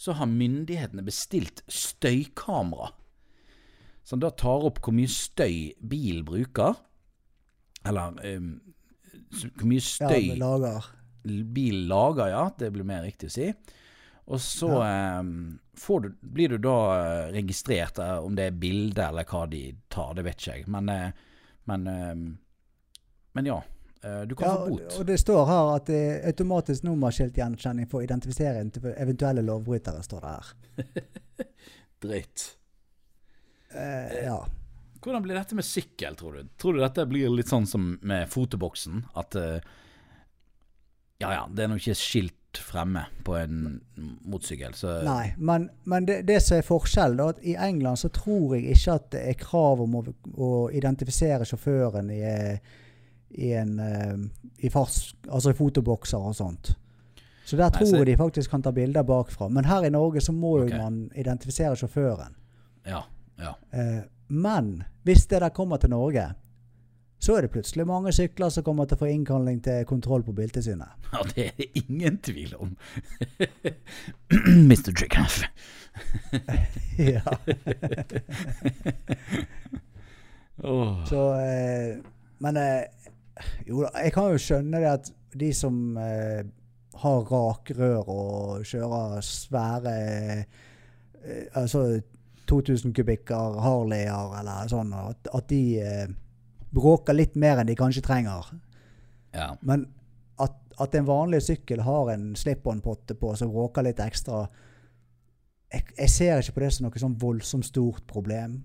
[0.00, 2.90] så har myndighetene bestilt støykamera
[4.04, 6.78] som da tar opp hvor mye støy bilen bruker.
[7.88, 8.50] Eller um,
[9.30, 10.90] hvor mye ja støy lager.
[11.24, 12.44] bilen lager, ja.
[12.58, 13.48] Det blir mer riktig å si.
[14.30, 15.22] Og så eh,
[15.80, 19.64] får du, blir du da eh, registrert, uh, om det er bilde eller hva de
[19.90, 20.68] tar, det vet ikke jeg.
[20.70, 22.70] Men, uh, men, uh,
[23.38, 23.58] men ja.
[24.00, 24.94] du kan Ja, få bot.
[24.98, 28.62] og det står her at det er automatisk nummerskiltgjenkjenning for å identifisere
[28.96, 30.54] eventuelle lovbrytere, står det her.
[32.00, 32.46] Dritt.
[33.74, 34.38] Eh, ja.
[35.00, 36.50] Hvordan blir dette med sykkel, tror du?
[36.60, 39.06] Tror du dette blir litt sånn som med fotoboksen?
[39.20, 39.62] At eh,
[41.20, 43.78] Ja ja, det er nå ikke skilt fremme på en
[44.26, 48.10] motorsykkel, så Nei, men, men det, det som er forskjellen, da, at i England så
[48.10, 50.02] tror jeg ikke at det er krav om å,
[50.34, 52.22] å identifisere sjåføren i,
[53.38, 54.16] i en eh,
[54.66, 56.72] i fars, altså i fotobokser og sånt.
[57.44, 59.48] Så der tror jeg de faktisk kan ta bilder bakfra.
[59.48, 60.70] Men her i Norge så må okay.
[60.70, 62.36] jo man identifisere sjåføren.
[62.86, 63.00] Ja.
[63.40, 63.54] ja.
[63.74, 66.28] Eh, men hvis det der kommer til Norge,
[67.20, 70.32] så er det plutselig mange sykler som kommer til å få innkalling til kontroll på
[70.36, 70.96] Biltilsynet.
[71.10, 72.76] Ja, det er det ingen tvil om.
[74.70, 74.92] Mr.
[74.94, 75.50] Trigger.
[77.14, 77.24] ja.
[80.70, 81.02] oh.
[81.10, 81.98] Så eh,
[82.38, 83.10] Men eh,
[83.66, 86.46] jo da, jeg kan jo skjønne det at de som eh,
[87.02, 90.44] har rakrør og kjører svære eh,
[91.58, 92.00] Altså
[92.50, 96.08] 2000 kubikker Harleyer eller sånn, at, at de eh,
[96.74, 98.50] bråker litt mer enn de kanskje trenger.
[99.34, 99.52] Ja.
[99.66, 99.86] Men
[100.42, 104.48] at, at en vanlig sykkel har en slip-on-potte på som bråker litt ekstra
[105.70, 108.58] jeg, jeg ser ikke på det som noe sånn voldsomt stort problem.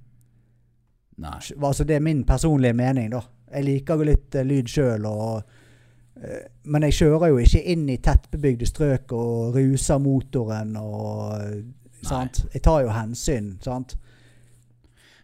[1.21, 1.37] Nei.
[1.61, 3.21] Altså Det er min personlige mening, da.
[3.53, 7.99] Jeg liker jo litt uh, lyd sjøl, eh, men jeg kjører jo ikke inn i
[8.03, 11.84] tettbebygde strøk og ruser motoren og?
[12.03, 13.97] Jeg tar jo hensyn, sant.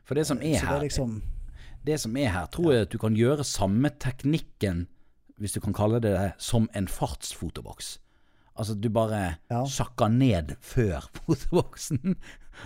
[0.03, 1.21] For det som er her, det liksom
[1.85, 4.87] det som er her, tror jeg at du kan gjøre samme teknikken,
[5.41, 8.00] hvis du kan kalle det det, som en fartsfotoboks.
[8.61, 9.63] Altså du bare Ja.
[9.65, 12.15] sjakker ned før fotoboksen,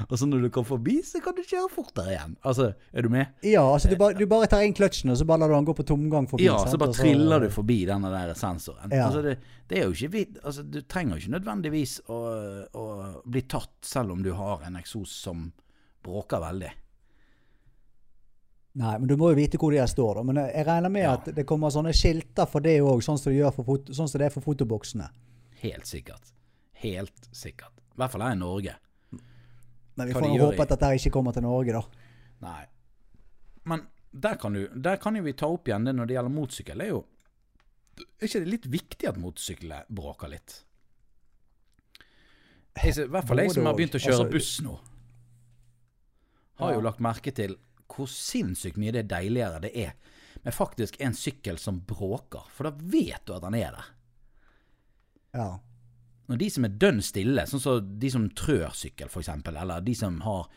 [0.09, 2.33] og så når du kommer forbi, så kan du kjøre fortere igjen.
[2.43, 3.29] Altså, er du med?
[3.47, 5.67] Ja, altså du bare, du bare tar inn kløtsjen, og så bare lar du han
[5.69, 6.43] gå på tomgang forbi.
[6.49, 6.73] Ja, sant?
[6.73, 8.91] så bare så, triller du forbi denne der sensoren.
[8.91, 9.05] Ja.
[9.07, 9.37] Altså det,
[9.71, 12.19] det er jo ikke vidt, altså Du trenger ikke nødvendigvis å,
[12.75, 12.85] å
[13.23, 15.47] bli tatt selv om du har en eksos som
[16.03, 16.73] bråker veldig.
[18.75, 20.23] Nei, men du må jo vite hvor de her står, da.
[20.27, 21.13] Men jeg regner med Ja.
[21.15, 24.33] at det kommer sånne skilter for det òg, sånn, som det sånn som det er
[24.35, 25.07] for fotoboksene.
[25.65, 26.31] Helt sikkert.
[26.85, 27.81] Helt sikkert.
[27.95, 28.75] I hvert fall her i Norge.
[29.95, 32.07] Men vi får håpe at dette ikke kommer til Norge, da.
[32.43, 32.63] Nei.
[33.65, 36.81] Men der kan, du, der kan vi ta opp igjen det når det gjelder motorsykkel.
[36.83, 37.03] Det er jo
[37.95, 40.57] Er ikke det litt viktig at motorsyklene bråker litt?
[42.75, 44.73] Jeg, I hvert fall jeg som har begynt å kjøre Altså- buss nå,
[46.59, 47.55] har jo lagt merke til
[47.87, 49.93] hvor sinnssykt mye det er deiligere det er
[50.43, 52.43] med faktisk en sykkel som bråker.
[52.51, 53.94] For da vet du at han er der.
[55.35, 55.49] Ja.
[56.27, 59.93] Når de som er dønn stille, sånn som de som trør sykkel f.eks., eller de
[59.95, 60.47] som har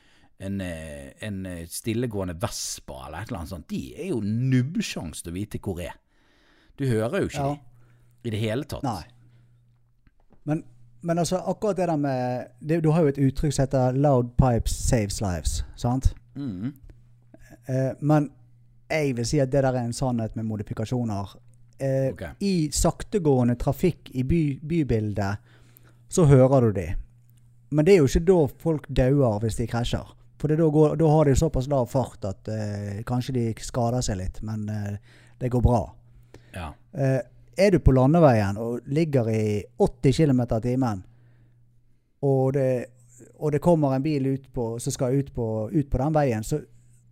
[0.40, 5.22] en, eh, en eh, stillegående Vespa eller et eller annet sånt, de er jo nubbsjans
[5.22, 5.98] til å vite hvor er.
[6.78, 7.54] Du hører jo ikke Ja.
[8.22, 8.82] de i det hele tatt.
[8.86, 9.02] Nei.
[10.44, 10.62] Men,
[11.02, 14.30] men altså, akkurat det der med det, Du har jo et uttrykk som heter 'loud
[14.38, 15.64] pipes saves lives'.
[15.76, 16.14] sant?
[16.36, 16.72] Mm.
[17.68, 18.30] Eh, men
[18.90, 21.36] jeg vil si at det der er en sannhet med modifikasjoner.
[21.78, 22.34] Eh, okay.
[22.42, 25.36] I saktegående trafikk i by, bybildet
[26.08, 26.86] så hører du de.
[27.70, 30.14] Men det er jo ikke da folk dauer hvis de krasjer.
[30.38, 34.04] For det, da, går, da har de såpass lav fart at eh, kanskje de skader
[34.06, 35.80] seg litt, men eh, det går bra.
[36.54, 36.70] Ja.
[36.94, 37.18] Eh,
[37.58, 41.02] er du på landeveien og ligger i 80 km i timen,
[42.22, 42.70] og det,
[43.38, 46.46] og det kommer en bil ut på, som skal ut på, ut på den veien,
[46.46, 46.60] så,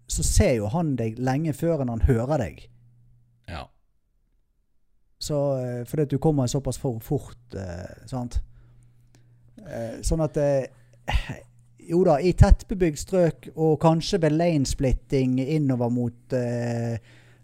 [0.06, 2.62] så ser jo han deg lenge før enn han hører deg.
[5.26, 8.38] Så, eh, fordi at du kommer såpass for fort, eh, sant?
[9.66, 10.38] Eh, sånn at
[11.86, 16.34] Jo da, i tettbebygd strøk, og kanskje ved lanesplitting innover mot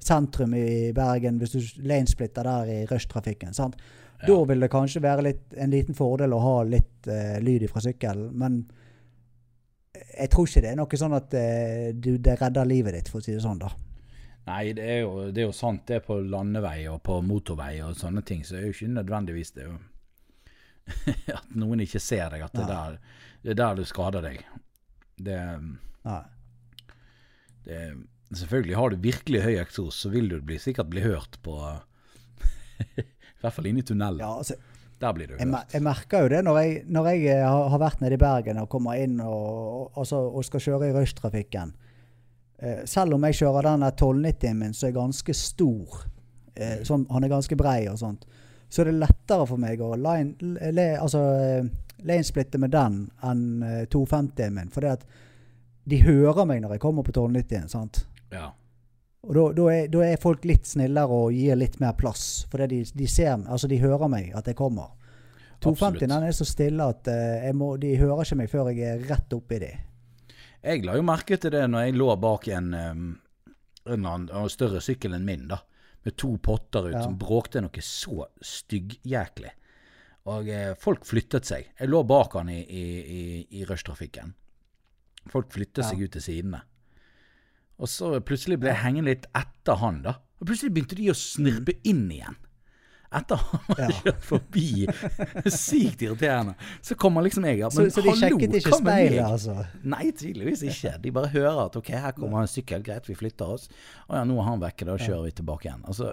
[0.02, 3.76] sentrum i Bergen, hvis du lanesplitter der i rushtrafikken, sant?
[4.22, 4.26] Ja.
[4.26, 7.82] Da vil det kanskje være litt, en liten fordel å ha litt eh, lyd fra
[7.82, 8.60] sykkelen, men
[9.92, 13.22] jeg tror ikke det er noe sånn at eh, du, det redder livet ditt, for
[13.22, 13.72] å si det sånn, da.
[14.48, 17.76] Nei, det er, jo, det er jo sant det er på landevei og på motorvei
[17.86, 19.68] og sånne ting, så det er jo ikke nødvendigvis det
[21.38, 24.42] at noen ikke ser deg, at det er, der, det er der du skader deg.
[25.22, 25.38] Det,
[27.68, 27.78] det
[28.32, 31.58] Selvfølgelig har du virkelig høy eksos, så vil du bli, sikkert bli hørt på
[32.98, 33.04] I
[33.42, 34.22] hvert fall inne i tunnelen.
[34.22, 34.56] Ja, altså,
[35.02, 35.74] Der blir du hørt.
[35.74, 38.70] jeg merker jo det når jeg, når jeg eh, har, vært nede i Bergen og
[38.72, 41.74] kommer inn og, og, og skal kjøre i rushtrafikken.
[42.62, 46.04] Eh, selv om jeg kjører den 1290-en min som er ganske stor,
[46.54, 48.26] eh, sånn, han er ganske brei og sånt,
[48.72, 51.66] så er det lettere for meg å line, le, altså, eh,
[52.06, 54.72] lanesplitte med den enn eh, 250-en min.
[54.72, 54.86] For
[55.84, 57.68] de hører meg når jeg kommer på 1290-en.
[57.68, 58.04] sant?
[58.32, 58.52] Ja.
[59.22, 62.46] Og da, er, er folk litt snillere og gir litt mer plass.
[62.50, 64.94] For de, de ser Altså, de hører meg at jeg kommer.
[65.62, 69.04] 250 den er så stille at uh, må, de hører ikke meg før jeg er
[69.06, 69.70] rett oppi de.
[70.62, 75.16] Jeg la jo merke til det når jeg lå bak en, en annen større sykkel
[75.16, 75.58] enn min, da.
[76.06, 77.02] Med to potter ut Ja.
[77.04, 79.52] som bråkte noe så styggjæklig.
[80.30, 81.68] Og eh, folk flyttet seg.
[81.78, 83.22] Jeg lå bak han i, i, i,
[83.60, 84.34] i rushtrafikken.
[85.30, 85.90] Folk flyttet Ja.
[85.90, 86.62] seg ut til sidene.
[87.82, 90.16] Og så plutselig ble jeg hengende litt etter han, da.
[90.42, 92.36] Og plutselig begynte de å snirpe inn igjen.
[93.12, 93.88] Etter han har Ja.
[94.00, 94.86] kjørt forbi.
[95.52, 96.54] Sykt irriterende.
[96.80, 97.60] Så kommer liksom jeg.
[97.72, 99.56] Så, Men så de hallo, sjekket ikke speilet, altså?
[99.84, 100.94] Nei, tydeligvis ikke.
[101.02, 103.68] De bare hører at ok, her kommer en sykkel, greit, vi flytter oss.
[104.08, 105.84] Å ja, nå er han vekke, da kjører vi tilbake igjen.
[105.90, 106.12] Altså,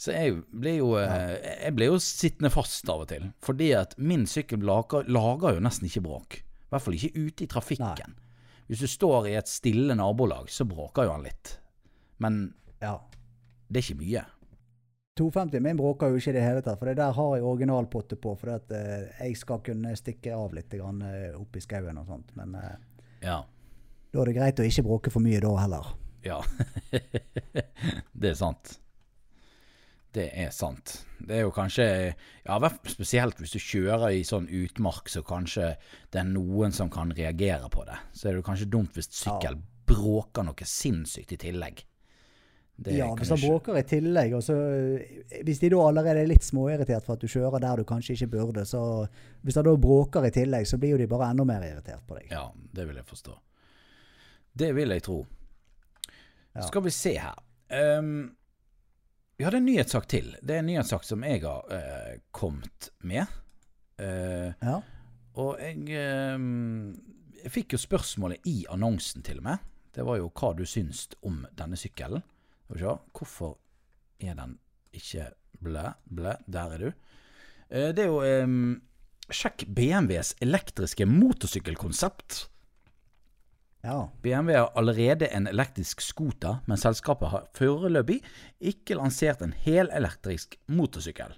[0.00, 1.34] så jeg ble jo eh,
[1.66, 3.26] Jeg ble jo sittende fast av og til.
[3.44, 6.38] Fordi at min sykkel lager, lager jo nesten ikke bråk.
[6.40, 8.14] I hvert fall ikke ute i trafikken.
[8.70, 11.56] Hvis du står i et stille nabolag, så bråker jo han litt.
[12.22, 13.00] Men Ja.
[13.68, 14.24] det er ikke mye.
[15.18, 18.16] 250 min bråker jo ikke i det hele tatt, for det der har jeg originalpotte
[18.20, 18.34] på.
[18.40, 22.34] For at, eh, jeg skal kunne stikke av litt grann, eh, i skauen og sånt.
[22.36, 22.76] Men eh,
[23.22, 23.44] Ja.
[24.12, 25.90] da er det greit å ikke bråke for mye da heller.
[26.24, 26.40] Ja.
[28.20, 28.78] det er sant.
[30.12, 31.04] Det er sant.
[31.22, 35.76] Det er jo kanskje Ja, spesielt hvis du kjører i sånn utmark, så kanskje
[36.10, 37.98] det er noen som kan reagere på det.
[38.12, 41.84] Så er det kanskje dumt hvis sykkel bråker noe sinnssykt i tillegg.
[42.88, 46.46] Ja, hvis han bråker i tillegg, og så eh, Hvis de da allerede er litt
[46.46, 48.80] småirritert for at du kjører der du kanskje ikke burde, så
[49.44, 52.16] Hvis han da bråker i tillegg, så blir jo de bare enda mer irritert på
[52.16, 52.30] deg.
[52.32, 53.36] Ja, det vil jeg forstå.
[54.64, 55.26] Det vil jeg tro.
[56.54, 56.62] Ja.
[56.66, 57.36] Skal vi se her.
[57.98, 58.30] um,
[59.36, 60.34] vi hadde en nyhetssak til.
[60.42, 63.26] Det er en nyhetssak som jeg har uh, kommet med.
[64.00, 64.80] Uh, Ja.
[65.34, 66.96] og jeg, um,
[67.44, 69.58] jeg fikk jo spørsmålet i annonsen til og med.
[69.94, 72.22] Det var jo hva du syns om denne sykkelen.
[72.70, 72.94] Skal vi se.
[73.18, 73.56] Hvorfor
[74.22, 74.58] er den
[74.94, 75.26] ikke
[75.62, 76.92] blæ, blæ, der er du.
[77.70, 78.80] Eh, det er jo ehm,
[79.30, 82.48] Sjekk BMWs elektriske motorsykkelkonsept.
[83.84, 84.08] ja.
[84.22, 88.20] BMW har allerede en elektrisk scooter, men selskapet har foreløpig
[88.60, 91.36] ikke lansert en helelektrisk motorsykkel.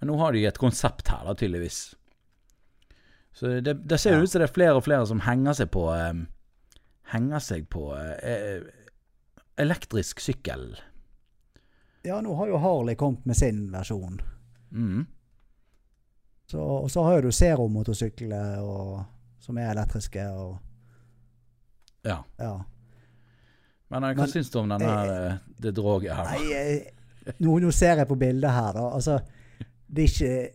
[0.00, 1.94] Men nå har de et konsept her, da, tydeligvis.
[3.36, 4.22] Så det, det ser Ja.
[4.22, 6.14] ut som det er flere og flere som henger seg på eh,
[7.12, 8.62] Henger seg på eh,
[9.58, 10.76] elektrisk sykkel.
[12.06, 14.20] ja, nå har jo Harley kommet med sin versjon.
[14.70, 15.06] Mm.
[16.46, 18.60] Så, og så har jo du Zero-motorsykler
[19.42, 20.26] som er elektriske.
[20.30, 20.58] og
[22.04, 22.20] Ja.
[22.38, 22.52] ja.
[23.90, 26.24] Men eh, hva Men- syns du om denne her, eh, det droget her?
[26.30, 28.86] Nei, jeg, nå, nå ser jeg på bildet her, da.
[28.94, 29.18] Altså,
[29.88, 30.48] det er ikke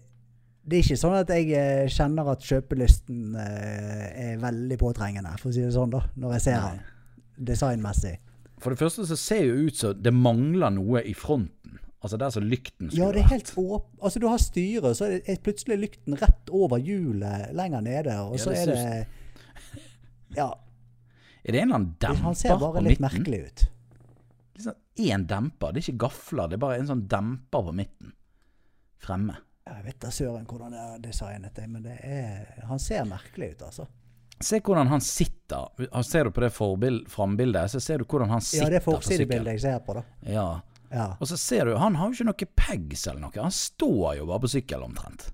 [0.64, 5.54] det er ikke sånn at jeg eh, kjenner at kjøpelysten er veldig påtrengende, for å
[5.56, 6.76] si det sånn, da, når jeg ser Nei.
[6.78, 8.18] den designmessig.
[8.62, 11.80] For det første så ser jo ut som det mangler noe i fronten.
[12.02, 13.90] Altså der som lykten skulle Ja, det er helt åp...
[14.02, 18.38] Altså, du har styret, så er, det, plutselig lykten rett over hjulet lenger nede, og
[18.38, 18.80] Ja, så er det
[20.40, 20.48] Ja,
[21.44, 23.20] Er det en eller annen demper han ser bare litt midten?
[23.20, 23.64] merkelig ut.
[24.58, 24.74] Liksom
[25.06, 25.72] én demper.
[25.74, 28.14] Det er ikke gafler, det er bare en sånn demper på midten.
[29.02, 29.38] Fremme.
[29.66, 33.62] Jeg vet da søren hvordan det er designet, men det er Han ser merkelig ut,
[33.70, 33.88] altså.
[34.46, 35.70] Se hvordan han sitter.
[36.08, 38.96] Ser du på det frambildet, så ser du hvordan han sitter Ja, det er på
[38.98, 40.06] forsidebildet jeg ser på, da.
[40.28, 40.50] Ja.
[40.92, 41.06] Ja.
[41.20, 43.36] Og så ser du, han har jo ikke noe pegs eller noe.
[43.40, 45.30] Han står jo bare på sykkel omtrent.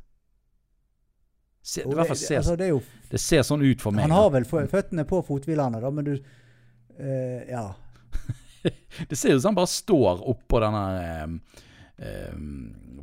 [1.67, 2.77] Se, det, det, ser, altså, det jo
[3.09, 4.05] det ser sånn ut for meg.
[4.07, 7.65] Han har vel føttene på fothvilene, da, men du uh, Ja.
[9.09, 11.59] Det ser ut som han bare står oppå denne eh,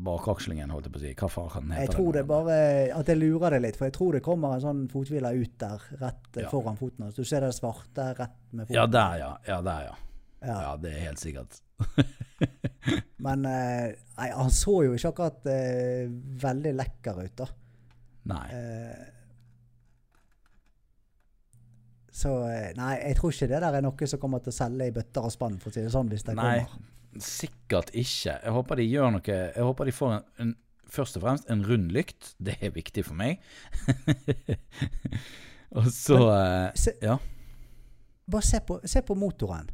[0.04, 1.12] bakakslingen, holdt jeg på å si.
[1.18, 2.56] Hva faen heter Jeg tror det bare
[2.94, 5.86] At jeg lurer det litt, for jeg tror det kommer en sånn fothvile ut der,
[6.02, 6.50] rett eh, Ja.
[6.52, 7.16] foran foten hans.
[7.18, 8.76] Du ser det svarte rett med foten.
[8.78, 9.32] Ja, der, ja.
[9.48, 9.96] Ja, der, ja.
[10.44, 10.60] Ja.
[10.60, 11.58] Ja, det er helt sikkert.
[13.24, 16.06] Men eh, nei, han så jo ikke akkurat eh,
[16.44, 17.46] veldig lekker ut, da.
[18.30, 18.46] Nei.
[18.52, 19.12] Eh,
[22.14, 24.86] så eh, nei, jeg tror ikke det der er noe som kommer til å selge
[24.86, 26.92] i bøtter og spann, for å si det sånn, hvis det Nei, kommer.
[27.22, 28.38] Sikkert ikke.
[28.42, 30.54] Jeg håper de gjør noe Jeg håper de får en, en,
[30.90, 32.34] først og fremst en rund lykt.
[32.38, 33.40] Det er viktig for meg.
[35.78, 37.16] og så Men, Se, Ja.
[38.30, 39.70] bare se på, se på motoren.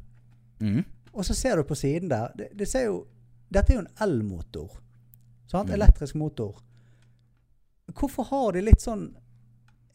[0.60, 0.84] Mm.
[1.12, 2.28] Og så ser du på siden der.
[2.36, 3.06] Det, det ser jo,
[3.48, 4.78] dette er jo en elmotor.
[5.50, 5.68] Sant?
[5.68, 5.74] Mm.
[5.74, 6.60] Elektrisk motor.
[7.90, 9.08] Hvorfor har de litt sånn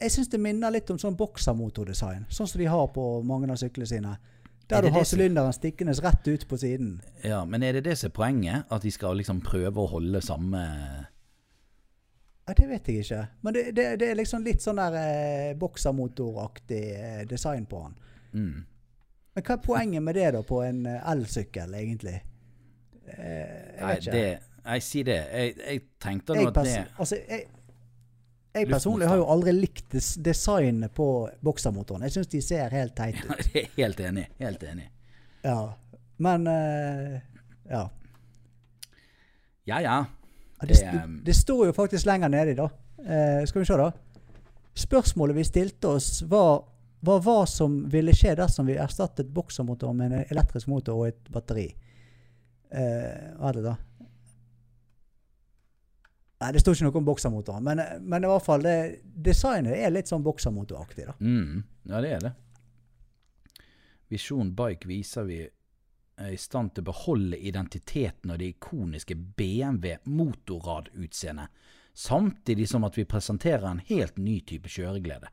[0.01, 2.25] Jeg syns det minner litt om sånn boksermotordesign.
[2.29, 4.17] Sånn som de har på mange av syklene sine.
[4.66, 7.01] Er Der du har sylinderen stikkende rett ut på siden.
[7.24, 8.63] ja, men er det det som er poenget?
[8.72, 10.61] At de skal liksom prøve å holde samme
[12.47, 13.28] Ja, Det vet jeg ikke.
[13.41, 17.95] Men det, det, det er liksom litt sånn der eh, boksermotoraktig eh, design på den.
[18.34, 18.66] mm.
[19.36, 22.22] Men hva er poenget med det da på en eh, elsykkel, egentlig?
[23.05, 24.11] Eh, jeg Nei, ikke.
[24.11, 24.28] det
[24.66, 25.18] jeg sier det.
[25.30, 27.43] Jeg, jeg tenkte nå at det altså, jeg,
[28.56, 31.08] Jeg personlig har jo aldri likt designet på
[31.43, 32.06] boksermotoren.
[32.08, 33.49] Jeg syns de ser helt teite ut.
[33.56, 34.28] Er helt enig.
[34.39, 34.88] Helt enig.
[35.43, 35.60] Ja.
[36.24, 37.18] Men uh,
[37.70, 37.84] ja.
[39.66, 39.97] Ja, ja.
[40.60, 40.91] Ja, Det, Det,
[41.26, 42.70] det, um, står jo faktisk lenger nedi, da.
[42.99, 43.91] Uh, skal vi se, da.
[44.76, 46.64] Spørsmålet vi stilte oss, var,
[47.03, 51.32] var hva som ville skje dersom vi erstattet boksermotoren med en elektrisk motor og et
[51.32, 51.68] batteri.
[52.72, 53.76] Uh, hva er det, da?
[56.41, 57.63] Nei, det står ikke noe om boksermotoren.
[57.63, 61.15] Men, men i hvert fall, det, designet er litt sånn boksermotoraktig, da.
[61.23, 62.33] Mm, ja, det er det.
[64.11, 69.97] Visjon Bike viser vi er i stand til å beholde identiteten og det ikoniske BMW
[70.07, 71.51] motorradutseendet,
[71.95, 75.31] samtidig som at vi presenterer en helt ny type kjøreglede.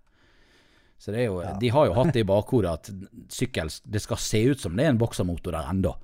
[1.03, 1.57] Så det er jo, Ja.
[1.59, 2.91] De har jo hatt det i bakhodet at
[3.35, 5.97] sykkel det skal se ut som det er en boksermotor der ennå,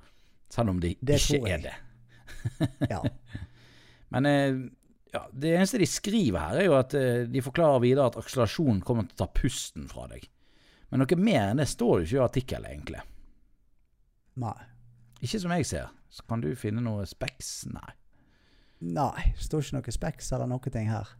[0.51, 1.75] selv om det, Det ikke er det.
[2.89, 2.99] Ja.
[4.11, 4.59] Men eh,
[5.13, 8.81] ja, det eneste de skriver her, er jo at eh, de forklarer videre at akselerasjon
[8.85, 10.27] kommer til å ta pusten fra deg.
[10.89, 13.01] Men noe mer enn det står jo ikke i artikkelen, egentlig.
[14.41, 14.57] Nei.
[15.19, 15.89] Ikke som jeg ser.
[16.09, 17.67] Så kan du finne noe speks?
[17.69, 17.89] Nei.
[18.79, 19.33] Nei.
[19.35, 21.15] Det står ikke noe speks eller noe ting her.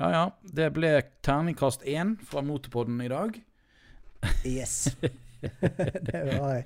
[0.00, 0.20] Ja ja,
[0.56, 3.34] det ble terningkast én fra Motorpodden i dag.
[4.48, 4.94] Yes.
[5.40, 6.62] det, var,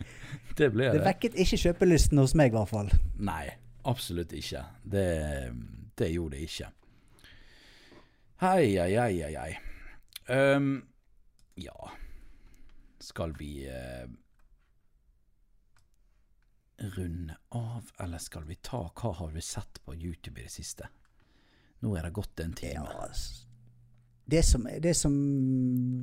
[0.56, 1.04] Det ble det det.
[1.06, 2.90] vekket ikke kjøpelysten hos meg, i hvert fall.
[3.18, 3.46] Nei,
[3.84, 4.64] absolutt ikke.
[4.82, 5.06] Det,
[5.98, 6.70] det gjorde det ikke.
[8.42, 9.52] Hei, hei, hei, hei, hei.
[10.28, 10.86] Um,
[11.60, 11.90] ja
[12.98, 14.08] Skal vi uh,
[16.96, 20.88] runde av, eller skal vi ta Hva har vi sett på YouTube i det siste?
[21.84, 22.86] Nå er det gått en time.
[22.88, 23.10] Ja,
[24.26, 25.12] det som, det som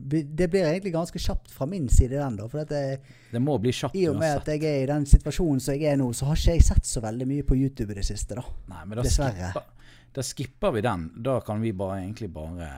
[0.06, 2.46] Det blir egentlig ganske kjapt fra min side, den, da.
[2.48, 3.00] For at det,
[3.32, 4.48] Det må bli kjapt i og med uansett.
[4.48, 6.86] at jeg er i den situasjonen som jeg er nå, så har ikke jeg sett
[6.86, 8.44] så veldig mye på YouTube i det siste, da.
[8.70, 9.50] Nei, men da Dessverre.
[9.50, 11.08] skipper, da skipper vi den.
[11.26, 12.70] Da kan vi bare egentlig bare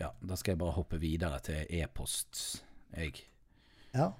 [0.00, 2.62] Ja, da skal jeg bare hoppe videre til e-post,
[2.96, 3.12] jeg.
[3.94, 4.12] Ja.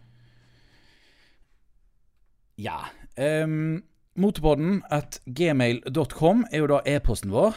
[2.59, 2.79] Ja.
[3.17, 3.83] Um,
[4.19, 7.55] Motorpodden at gmail.com er jo da e-posten vår.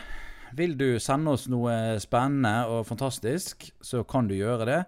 [0.58, 4.80] Vil du sende oss noe spennende og fantastisk, så kan du gjøre det.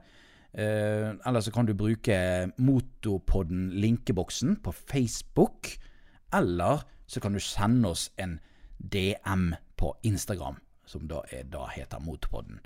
[0.54, 2.16] Eh, eller så kan du bruke
[2.58, 5.72] Motorpodden linkeboksen på Facebook.
[6.34, 8.40] Eller så kan du sende oss en
[8.78, 12.60] DM på Instagram, som da, er, da heter Motorpodden.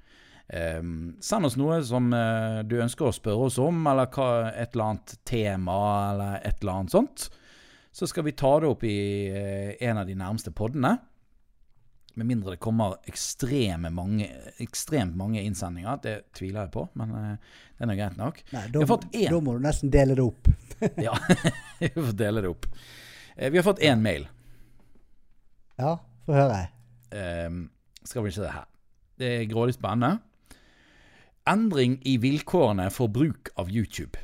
[0.48, 0.82] Eh,
[1.22, 4.92] send oss noe som eh, du ønsker å spørre oss om, eller hva, et eller
[4.92, 5.78] annet tema,
[6.14, 7.28] eller et eller annet sånt.
[7.98, 8.98] Så skal vi ta det opp i
[9.30, 10.98] eh, en av de nærmeste poddene.
[12.18, 14.26] Med mindre det kommer ekstreme mange,
[14.64, 16.00] ekstremt mange innsendinger.
[16.02, 18.40] Det tviler jeg på, men eh, det er nå greit nok.
[18.56, 19.28] Nei, da, har fått én.
[19.30, 20.50] da må du nesten dele det opp.
[21.08, 21.14] Ja,
[21.82, 22.66] vi får dele det opp.
[23.36, 24.26] Eh, Vi har fått én mail.
[25.78, 25.96] Ja,
[26.26, 26.64] få høre.
[27.14, 27.60] Eh,
[28.08, 28.66] skal vi se det her.
[29.18, 30.18] Det er grådig spennende.
[31.48, 34.18] Endring i vilkårene for bruk av YouTube.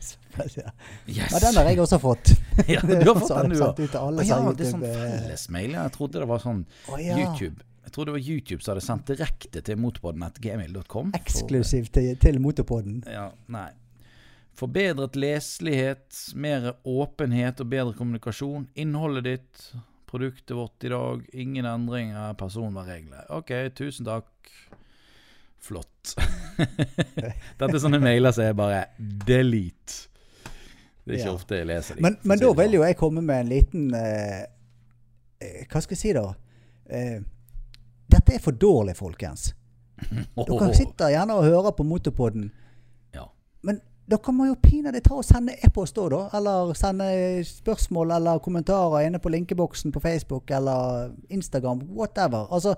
[0.00, 0.72] Såpass, ja.
[1.06, 1.32] Yes.
[1.32, 2.34] ja, den har jeg også fått.
[2.70, 3.80] Ja, du har fått den, du òg.
[4.24, 5.72] ja, det er sånn eh, fellesmail.
[5.76, 7.16] Jeg trodde det var sånn oh, ja.
[7.18, 7.64] YouTube.
[7.84, 11.10] Jeg trodde det var YouTube som hadde sendt direkte til motorpodden.gmail.com.
[11.18, 13.02] Eksklusivt til, til Motorpodden.
[13.10, 13.70] Ja, nei.
[14.54, 18.68] Forbedret leselighet, mer åpenhet og bedre kommunikasjon.
[18.78, 19.64] Innholdet ditt,
[20.06, 21.26] produktet vårt i dag.
[21.34, 23.26] Ingen endringer, personvernregler.
[23.34, 24.30] OK, tusen takk.
[25.64, 26.14] Flott.
[27.58, 30.10] Dette er sånne mailer som er bare delete.
[31.04, 31.34] Det er ikke Ja.
[31.36, 32.02] ofte jeg leser dem.
[32.06, 32.74] Men, men da vil sånn.
[32.78, 34.42] jo jeg komme med en liten eh,
[35.40, 36.26] eh, Hva skal jeg si, da?
[36.88, 37.18] Eh,
[38.14, 39.50] dette er for dårlig, folkens.
[40.36, 42.48] Dere sitter gjerne og hører på Motorpodden,
[43.14, 43.26] Ja.
[43.62, 46.22] men dere må jo pinadø ta og sende e-post òg, da.
[46.36, 47.06] Eller sende
[47.48, 51.80] spørsmål eller kommentarer inne på linkeboksen på Facebook eller Instagram.
[51.96, 52.44] Whatever.
[52.52, 52.74] Altså,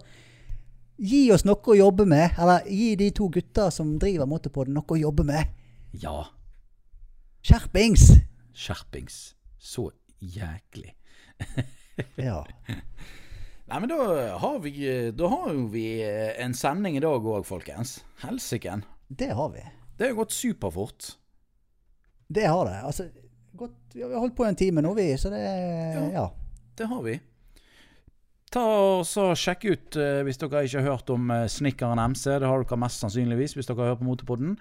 [0.98, 2.36] gi oss noe å jobbe med.
[2.38, 5.52] Eller gi de to gutta som driver Motorpodden, noe å jobbe med.
[5.92, 6.24] ja.
[7.46, 8.08] Skjerpings!
[8.54, 9.34] Skjerpings.
[9.58, 10.94] Så jæklig.
[12.20, 12.42] Ja.
[12.68, 13.96] Nei, men da
[14.38, 14.72] har vi,
[15.16, 17.94] da har jo vi en sending i dag òg, folkens.
[18.20, 18.82] Helsiken.
[19.08, 19.62] Det har vi.
[19.96, 21.12] Det har gått superfort.
[22.28, 22.74] Det har det.
[22.84, 23.06] Altså,
[23.56, 25.40] godt, vi har holdt på en time nå, vi, så det
[26.12, 26.26] Ja.
[26.76, 27.16] Det har vi.
[28.54, 32.24] Ta og så Sjekk ut eh, hvis dere ikke har hørt om uh, Snikkeren MC.
[32.40, 34.54] Det har dere mest sannsynligvis hvis dere har hørt på Motorpodden.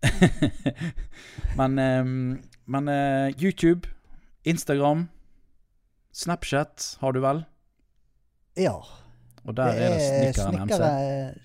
[1.60, 2.04] men eh,
[2.70, 3.88] men eh, YouTube,
[4.46, 5.08] Instagram,
[6.14, 7.44] Snapchat har du vel?
[8.58, 8.74] ja.
[9.48, 10.74] Og der er det Snikkeren MC.
[10.76, 11.38] Snikkere-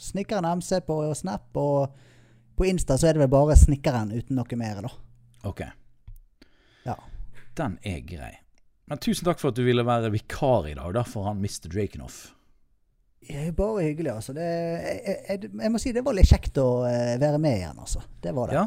[0.00, 1.96] Snikkeren MC på Snap, og
[2.56, 4.92] på Insta så er det vel bare Snikkeren uten noe mer, da.
[5.50, 5.64] Ok.
[6.86, 6.94] Ja.
[7.58, 8.30] Den er grei.
[8.90, 11.68] Men tusen takk for at du ville være vikar i dag, da, for han Mr.
[11.70, 12.32] Drakenoff.
[13.54, 14.32] Bare hyggelig, altså.
[14.34, 17.78] Det, jeg, jeg, jeg må si det var litt kjekt å eh, være med igjen,
[17.78, 18.02] altså.
[18.22, 18.56] Det var det.
[18.58, 18.64] Ja,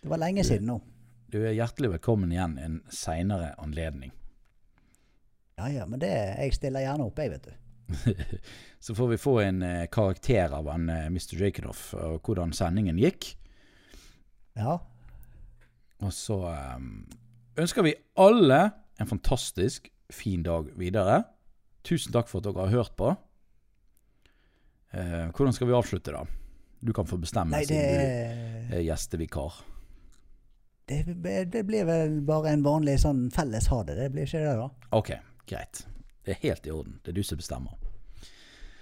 [0.00, 0.78] Det var lenge siden nå.
[1.28, 4.12] du er hjertelig velkommen igjen en seinere anledning.
[5.58, 7.52] Ja ja, men det, jeg stiller gjerne opp, jeg, vet du.
[8.84, 11.36] Så får vi få en eh, karakter av han eh, Mr.
[11.42, 13.34] Jakedoff og hvordan sendingen gikk.
[14.56, 14.78] Ja.
[16.00, 16.88] Og så eh,
[17.60, 18.62] ønsker vi alle
[19.00, 21.22] en fantastisk fin dag videre.
[21.84, 23.10] Tusen takk for at dere har hørt på.
[24.94, 26.24] Eh, hvordan skal vi avslutte, da?
[26.84, 29.62] Du kan få bestemme, Nei, det, siden du er gjestevikar.
[30.86, 33.96] det, det blir vel bare en vanlig sånn felles ha det.
[33.98, 34.68] Det blir ikke det, da?
[34.92, 35.10] Ok,
[35.48, 35.86] greit.
[36.24, 37.00] Det er helt i orden.
[37.02, 37.74] Det er du som bestemmer.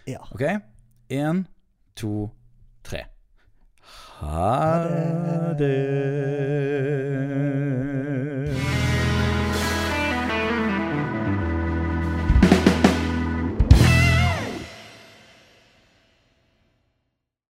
[0.06, 0.20] Ja.
[0.34, 0.42] Ok?
[1.14, 1.44] Én,
[1.98, 2.28] to,
[2.82, 3.04] tre.
[4.18, 7.51] Ha det.